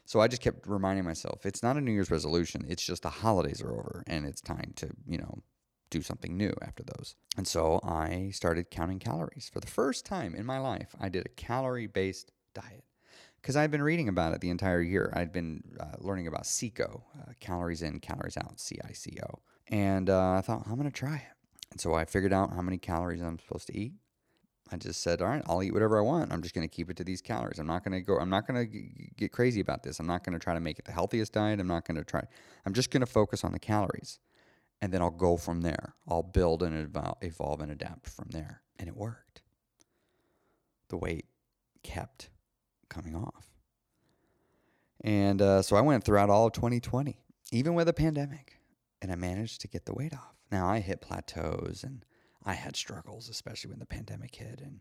So 0.08 0.22
I 0.22 0.30
just 0.30 0.42
kept 0.42 0.66
reminding 0.66 1.04
myself, 1.04 1.46
it's 1.46 1.62
not 1.62 1.76
a 1.76 1.82
New 1.82 1.92
Year's 1.92 2.10
resolution. 2.10 2.66
It's 2.70 2.84
just 2.84 3.04
the 3.04 3.10
holidays 3.10 3.62
are 3.62 3.74
over, 3.74 4.06
and 4.08 4.26
it's 4.26 4.40
time 4.40 4.72
to, 4.78 4.90
you 5.06 5.18
know, 5.18 5.44
do 5.90 6.02
something 6.02 6.38
new 6.38 6.54
after 6.62 6.82
those. 6.82 7.16
And 7.36 7.46
so 7.46 7.82
I 7.84 8.32
started 8.34 8.72
counting 8.72 9.00
calories. 9.00 9.50
For 9.54 9.60
the 9.60 9.68
first 9.68 10.06
time 10.06 10.34
in 10.34 10.46
my 10.46 10.60
life, 10.60 10.96
I 10.98 11.10
did 11.10 11.26
a 11.26 11.30
calorie 11.30 11.88
based 11.88 12.32
diet 12.54 12.86
because 13.42 13.58
I'd 13.58 13.70
been 13.70 13.84
reading 13.84 14.08
about 14.08 14.34
it 14.34 14.40
the 14.40 14.50
entire 14.50 14.82
year. 14.82 15.12
I'd 15.14 15.34
been 15.34 15.62
uh, 15.78 15.98
learning 16.00 16.28
about 16.28 16.46
CICO, 16.46 17.04
uh, 17.20 17.34
calories 17.42 17.82
in, 17.82 18.00
calories 18.00 18.38
out, 18.38 18.62
C 18.62 18.80
I 18.84 18.94
C 18.94 19.18
O. 19.30 19.40
And 19.68 20.10
uh, 20.10 20.32
I 20.32 20.42
thought, 20.42 20.64
I'm 20.68 20.76
going 20.76 20.90
to 20.90 21.00
try 21.00 21.18
it. 21.18 21.36
And 21.72 21.82
so 21.82 21.96
I 21.96 22.06
figured 22.06 22.32
out 22.32 22.54
how 22.54 22.62
many 22.62 22.78
calories 22.78 23.22
I'm 23.22 23.40
supposed 23.40 23.68
to 23.68 23.78
eat. 23.78 23.92
I 24.72 24.78
just 24.78 25.02
said, 25.02 25.22
all 25.22 25.30
right, 25.30 25.44
I'll 25.48 25.64
eat 25.64 25.74
whatever 25.74 25.98
I 25.98 26.02
want. 26.02 26.32
I'm 26.34 26.42
just 26.42 26.54
going 26.54 26.68
to 26.68 26.74
keep 26.74 26.90
it 26.90 26.98
to 26.98 27.04
these 27.04 27.22
calories. 27.22 27.60
I'm 27.60 27.68
not 27.68 27.84
going 27.84 27.94
to 27.94 28.02
go, 28.02 28.18
I'm 28.18 28.30
not 28.30 28.48
going 28.48 28.70
to 28.70 28.80
get 29.16 29.32
crazy 29.32 29.62
about 29.62 29.84
this. 29.84 30.00
I'm 30.00 30.08
not 30.08 30.24
going 30.24 30.34
to 30.34 30.40
try 30.40 30.54
to 30.54 30.60
make 30.60 30.78
it 30.80 30.86
the 30.86 30.92
healthiest 30.92 31.34
diet. 31.34 31.60
I'm 31.60 31.68
not 31.68 31.86
going 31.86 31.98
to 31.98 32.04
try, 32.04 32.24
I'm 32.66 32.74
just 32.74 32.92
going 32.92 33.02
to 33.02 33.08
focus 33.08 33.44
on 33.44 33.52
the 33.54 33.60
calories 33.60 34.20
and 34.82 34.94
then 34.94 35.02
I'll 35.02 35.10
go 35.10 35.38
from 35.38 35.62
there. 35.62 35.96
I'll 36.08 36.24
build 36.24 36.62
and 36.64 36.96
evolve 37.22 37.62
and 37.62 37.72
adapt 37.72 38.10
from 38.10 38.28
there. 38.30 38.62
And 38.78 38.88
it 38.88 38.96
worked. 38.96 39.42
The 40.90 40.98
weight 40.98 41.26
kept 41.84 42.30
coming 42.90 43.16
off. 43.16 43.48
And 45.02 45.42
uh, 45.42 45.62
so 45.62 45.76
I 45.76 45.82
went 45.82 46.04
throughout 46.04 46.30
all 46.30 46.48
of 46.48 46.54
2020, 46.54 47.18
even 47.52 47.74
with 47.74 47.88
a 47.88 47.94
pandemic, 47.94 48.60
and 49.02 49.12
I 49.12 49.16
managed 49.16 49.62
to 49.62 49.68
get 49.68 49.86
the 49.86 49.94
weight 49.94 50.14
off. 50.14 50.36
Now 50.52 50.68
I 50.68 50.80
hit 50.80 51.02
plateaus 51.02 51.84
and 51.84 52.04
I 52.48 52.54
had 52.54 52.78
struggles, 52.78 53.28
especially 53.28 53.72
when 53.72 53.80
the 53.80 53.86
pandemic 53.86 54.34
hit. 54.34 54.62
And 54.64 54.80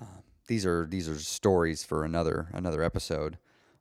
uh, 0.00 0.22
these 0.46 0.64
are 0.64 0.86
these 0.86 1.08
are 1.08 1.18
stories 1.18 1.84
for 1.84 2.04
another 2.04 2.48
another 2.52 2.84
episode, 2.84 3.36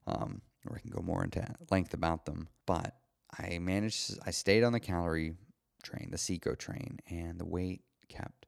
um, 0.07 0.41
where 0.63 0.77
I 0.77 0.81
can 0.81 0.89
go 0.89 1.03
more 1.03 1.23
into 1.23 1.47
length 1.69 1.93
about 1.93 2.25
them. 2.25 2.49
But 2.65 2.95
I 3.39 3.59
managed, 3.59 4.17
I 4.25 4.31
stayed 4.31 4.63
on 4.63 4.73
the 4.73 4.79
calorie 4.79 5.35
train, 5.83 6.09
the 6.11 6.17
CICO 6.17 6.55
train, 6.55 6.97
and 7.07 7.39
the 7.39 7.45
weight 7.45 7.83
kept 8.09 8.47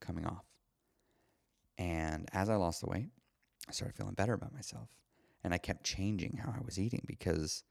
coming 0.00 0.26
off. 0.26 0.44
And 1.78 2.28
as 2.32 2.50
I 2.50 2.56
lost 2.56 2.80
the 2.80 2.88
weight, 2.88 3.10
I 3.68 3.72
started 3.72 3.96
feeling 3.96 4.14
better 4.14 4.32
about 4.32 4.52
myself. 4.52 4.88
And 5.44 5.54
I 5.54 5.58
kept 5.58 5.84
changing 5.84 6.40
how 6.42 6.50
I 6.50 6.64
was 6.64 6.80
eating 6.80 7.04
because 7.06 7.62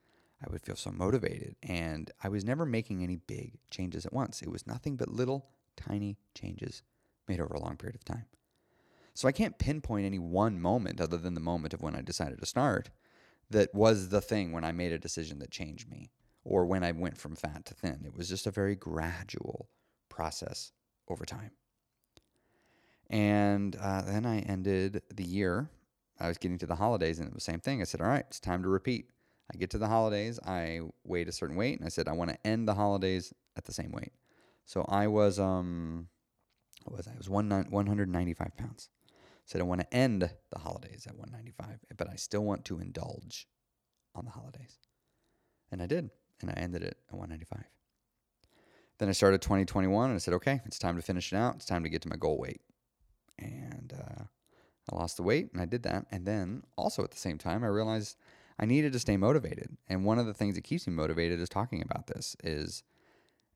I 0.41 0.49
would 0.49 0.61
feel 0.61 0.77
so 0.77 0.91
motivated. 0.91 1.57
And 1.63 2.09
I 2.23 2.29
was 2.29 2.45
never 2.45 2.65
making 2.65 3.03
any 3.03 3.17
big 3.17 3.57
changes 3.69 4.05
at 4.05 4.13
once. 4.13 4.41
It 4.41 4.49
was 4.49 4.65
nothing 4.65 4.95
but 4.95 5.09
little 5.09 5.49
tiny 5.77 6.17
changes 6.35 6.81
made 7.27 7.39
over 7.39 7.53
a 7.53 7.61
long 7.61 7.77
period 7.77 7.95
of 7.95 8.03
time. 8.03 8.25
So 9.13 9.27
I 9.27 9.31
can't 9.31 9.57
pinpoint 9.57 10.05
any 10.05 10.19
one 10.19 10.59
moment 10.59 11.01
other 11.01 11.17
than 11.17 11.33
the 11.33 11.39
moment 11.39 11.73
of 11.73 11.81
when 11.81 11.95
I 11.95 12.01
decided 12.01 12.39
to 12.39 12.45
start 12.45 12.89
that 13.49 13.73
was 13.73 14.09
the 14.09 14.21
thing 14.21 14.51
when 14.51 14.63
I 14.63 14.71
made 14.71 14.91
a 14.91 14.99
decision 14.99 15.39
that 15.39 15.51
changed 15.51 15.89
me 15.89 16.11
or 16.43 16.65
when 16.65 16.83
I 16.83 16.91
went 16.91 17.17
from 17.17 17.35
fat 17.35 17.65
to 17.65 17.73
thin. 17.73 18.03
It 18.05 18.15
was 18.15 18.29
just 18.29 18.45
a 18.45 18.51
very 18.51 18.75
gradual 18.75 19.69
process 20.09 20.71
over 21.07 21.25
time. 21.25 21.51
And 23.09 23.75
uh, 23.81 24.01
then 24.01 24.25
I 24.25 24.39
ended 24.39 25.01
the 25.13 25.23
year. 25.23 25.69
I 26.19 26.27
was 26.27 26.37
getting 26.37 26.57
to 26.59 26.65
the 26.65 26.75
holidays, 26.75 27.19
and 27.19 27.27
it 27.27 27.33
was 27.33 27.45
the 27.45 27.51
same 27.51 27.59
thing. 27.59 27.81
I 27.81 27.85
said, 27.85 28.01
All 28.01 28.07
right, 28.07 28.25
it's 28.27 28.39
time 28.39 28.63
to 28.63 28.69
repeat. 28.69 29.09
I 29.53 29.57
get 29.57 29.69
to 29.71 29.77
the 29.77 29.87
holidays, 29.87 30.39
I 30.45 30.81
weighed 31.05 31.29
a 31.29 31.31
certain 31.31 31.55
weight, 31.55 31.77
and 31.79 31.85
I 31.85 31.89
said, 31.89 32.07
I 32.07 32.11
want 32.11 32.31
to 32.31 32.47
end 32.47 32.67
the 32.67 32.73
holidays 32.73 33.33
at 33.55 33.63
the 33.63 33.71
same 33.71 33.91
weight. 33.91 34.11
So 34.67 34.85
I 34.87 35.07
was, 35.07 35.39
um, 35.39 36.09
what 36.83 36.97
was 36.97 37.07
I? 37.07 37.11
I 37.11 37.17
was 37.17 37.29
one, 37.29 37.49
195 37.49 38.57
pounds. 38.57 38.89
said, 39.45 39.61
I 39.61 39.63
want 39.63 39.81
to 39.81 39.93
end 39.95 40.29
the 40.51 40.59
holidays 40.59 41.07
at 41.07 41.17
195, 41.17 41.79
but 41.97 42.09
I 42.09 42.17
still 42.17 42.43
want 42.43 42.65
to 42.65 42.79
indulge 42.79 43.47
on 44.13 44.25
the 44.25 44.31
holidays. 44.31 44.77
And 45.71 45.81
I 45.81 45.87
did 45.87 46.09
and 46.41 46.51
I 46.51 46.53
ended 46.55 46.83
it 46.83 46.97
at 47.07 47.13
195. 47.15 47.63
Then 48.99 49.07
I 49.07 49.13
started 49.13 49.41
2021 49.41 50.09
and 50.09 50.15
I 50.15 50.19
said, 50.19 50.33
okay, 50.33 50.59
it's 50.65 50.79
time 50.79 50.97
to 50.97 51.01
finish 51.01 51.31
it 51.31 51.37
out. 51.37 51.55
It's 51.55 51.65
time 51.65 51.83
to 51.83 51.89
get 51.89 52.01
to 52.01 52.09
my 52.09 52.17
goal 52.17 52.37
weight. 52.37 52.61
And 53.39 53.93
uh, 53.97 54.23
I 54.91 54.95
lost 54.95 55.15
the 55.15 55.23
weight 55.23 55.49
and 55.53 55.61
I 55.61 55.65
did 55.65 55.83
that. 55.83 56.07
And 56.11 56.25
then 56.25 56.63
also 56.75 57.05
at 57.05 57.11
the 57.11 57.17
same 57.17 57.37
time, 57.37 57.63
I 57.63 57.67
realized 57.67 58.17
I 58.59 58.65
needed 58.65 58.91
to 58.93 58.99
stay 58.99 59.15
motivated. 59.15 59.77
And 59.87 60.03
one 60.03 60.19
of 60.19 60.25
the 60.25 60.33
things 60.33 60.55
that 60.55 60.65
keeps 60.65 60.87
me 60.87 60.93
motivated 60.93 61.39
is 61.39 61.47
talking 61.47 61.81
about 61.81 62.07
this 62.07 62.35
is 62.43 62.83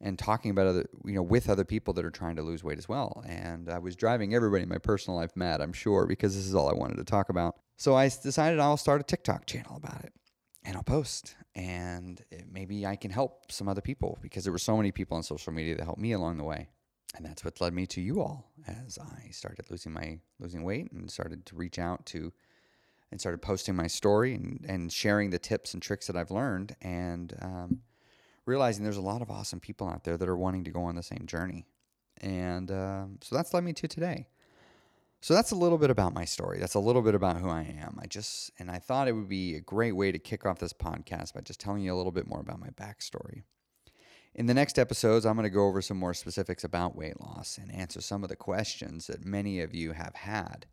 and 0.01 0.19
talking 0.19 0.51
about 0.51 0.67
other 0.67 0.85
you 1.05 1.13
know 1.13 1.21
with 1.21 1.49
other 1.49 1.63
people 1.63 1.93
that 1.93 2.03
are 2.03 2.11
trying 2.11 2.35
to 2.35 2.41
lose 2.41 2.63
weight 2.63 2.77
as 2.77 2.89
well 2.89 3.23
and 3.27 3.69
i 3.69 3.77
was 3.77 3.95
driving 3.95 4.33
everybody 4.33 4.63
in 4.63 4.69
my 4.69 4.77
personal 4.77 5.17
life 5.17 5.31
mad 5.35 5.61
i'm 5.61 5.73
sure 5.73 6.05
because 6.05 6.35
this 6.35 6.45
is 6.45 6.55
all 6.55 6.69
i 6.69 6.73
wanted 6.73 6.97
to 6.97 7.03
talk 7.03 7.29
about 7.29 7.55
so 7.77 7.95
i 7.95 8.09
decided 8.09 8.59
i'll 8.59 8.77
start 8.77 8.99
a 8.99 9.03
tiktok 9.03 9.45
channel 9.45 9.75
about 9.75 10.03
it 10.03 10.13
and 10.63 10.75
I'll 10.75 10.83
post. 10.83 11.35
And 11.55 12.21
maybe 12.49 12.85
I 12.85 12.95
can 12.95 13.11
help 13.11 13.51
some 13.51 13.67
other 13.67 13.81
people 13.81 14.17
because 14.21 14.43
there 14.43 14.53
were 14.53 14.59
so 14.59 14.77
many 14.77 14.91
people 14.91 15.17
on 15.17 15.23
social 15.23 15.51
media 15.51 15.75
that 15.75 15.83
helped 15.83 16.01
me 16.01 16.13
along 16.13 16.37
the 16.37 16.43
way. 16.43 16.69
And 17.15 17.25
that's 17.25 17.43
what 17.43 17.59
led 17.59 17.73
me 17.73 17.85
to 17.87 18.01
you 18.01 18.21
all 18.21 18.51
as 18.65 18.97
I 18.97 19.29
started 19.31 19.69
losing 19.69 19.91
my 19.91 20.19
losing 20.39 20.63
weight 20.63 20.91
and 20.93 21.11
started 21.11 21.45
to 21.47 21.55
reach 21.55 21.77
out 21.77 22.05
to 22.07 22.31
and 23.11 23.19
started 23.19 23.41
posting 23.41 23.75
my 23.75 23.87
story 23.87 24.33
and, 24.33 24.65
and 24.65 24.93
sharing 24.93 25.29
the 25.29 25.39
tips 25.39 25.73
and 25.73 25.83
tricks 25.83 26.07
that 26.07 26.15
I've 26.15 26.31
learned 26.31 26.77
and 26.81 27.35
um, 27.41 27.79
realizing 28.51 28.83
there's 28.83 28.97
a 28.97 29.01
lot 29.01 29.21
of 29.21 29.31
awesome 29.31 29.61
people 29.61 29.87
out 29.87 30.03
there 30.03 30.17
that 30.17 30.27
are 30.27 30.35
wanting 30.35 30.65
to 30.65 30.71
go 30.71 30.83
on 30.83 30.95
the 30.95 31.03
same 31.03 31.25
journey. 31.25 31.65
And 32.19 32.69
um, 32.69 33.17
so 33.21 33.33
that's 33.33 33.53
led 33.53 33.63
me 33.63 33.71
to 33.73 33.87
today. 33.87 34.27
So 35.21 35.33
that's 35.33 35.51
a 35.51 35.55
little 35.55 35.77
bit 35.77 35.89
about 35.89 36.13
my 36.13 36.25
story. 36.25 36.59
That's 36.59 36.73
a 36.73 36.79
little 36.79 37.01
bit 37.01 37.15
about 37.15 37.37
who 37.37 37.47
I 37.47 37.61
am. 37.61 37.97
I 38.01 38.07
just, 38.07 38.51
and 38.59 38.69
I 38.69 38.79
thought 38.79 39.07
it 39.07 39.13
would 39.13 39.29
be 39.29 39.55
a 39.55 39.61
great 39.61 39.95
way 39.95 40.11
to 40.11 40.19
kick 40.19 40.45
off 40.45 40.59
this 40.59 40.73
podcast 40.73 41.33
by 41.33 41.41
just 41.41 41.61
telling 41.61 41.81
you 41.83 41.93
a 41.93 41.95
little 41.95 42.11
bit 42.11 42.27
more 42.27 42.41
about 42.41 42.59
my 42.59 42.69
backstory. 42.69 43.43
In 44.35 44.47
the 44.47 44.53
next 44.53 44.77
episodes, 44.77 45.25
I'm 45.25 45.35
going 45.35 45.43
to 45.43 45.49
go 45.49 45.67
over 45.67 45.81
some 45.81 45.97
more 45.97 46.13
specifics 46.13 46.63
about 46.63 46.95
weight 46.95 47.21
loss 47.21 47.57
and 47.57 47.73
answer 47.73 48.01
some 48.01 48.23
of 48.23 48.29
the 48.29 48.35
questions 48.35 49.07
that 49.07 49.23
many 49.23 49.61
of 49.61 49.73
you 49.73 49.93
have 49.93 50.15
had 50.15 50.65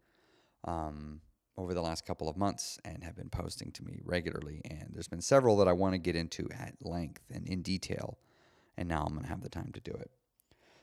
um, 0.64 1.20
over 1.59 1.75
the 1.75 1.83
last 1.83 2.07
couple 2.07 2.29
of 2.29 2.37
months 2.37 2.79
and 2.85 3.05
have 3.05 3.16
been 3.16 3.29
posting 3.29 3.71
to 3.73 3.85
me 3.85 4.01
regularly. 4.05 4.62
And 4.64 4.90
there's 4.94 5.09
been 5.09 5.21
several 5.21 5.57
that 5.59 5.68
I 5.68 5.73
want 5.73 5.92
to 5.92 5.99
get 5.99 6.16
into 6.16 6.49
at 6.59 6.75
length 6.81 7.25
and 7.31 7.47
in 7.47 7.61
detail. 7.62 8.16
And 8.79 8.88
now 8.88 9.03
I'm 9.03 9.12
going 9.12 9.25
to 9.25 9.29
have 9.29 9.42
the 9.42 9.51
time 9.51 9.73
to 9.75 9.81
do 9.81 9.90
it. 9.90 10.11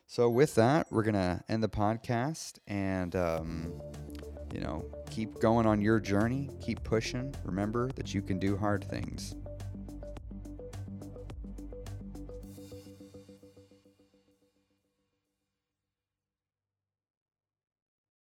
So 0.08 0.30
with 0.30 0.54
that, 0.56 0.88
we're 0.92 1.04
gonna 1.04 1.44
end 1.50 1.64
the 1.64 1.70
podcast 1.70 2.60
and 2.68 3.16
um, 3.16 3.74
you 4.54 4.62
know 4.62 4.86
keep 5.10 5.40
going 5.40 5.66
on 5.66 5.82
your 5.82 6.00
journey, 6.00 6.52
keep 6.62 6.84
pushing. 6.84 7.34
Remember 7.44 7.90
that 7.96 8.14
you 8.14 8.22
can 8.22 8.38
do 8.38 8.56
hard 8.56 8.84
things. 8.84 9.36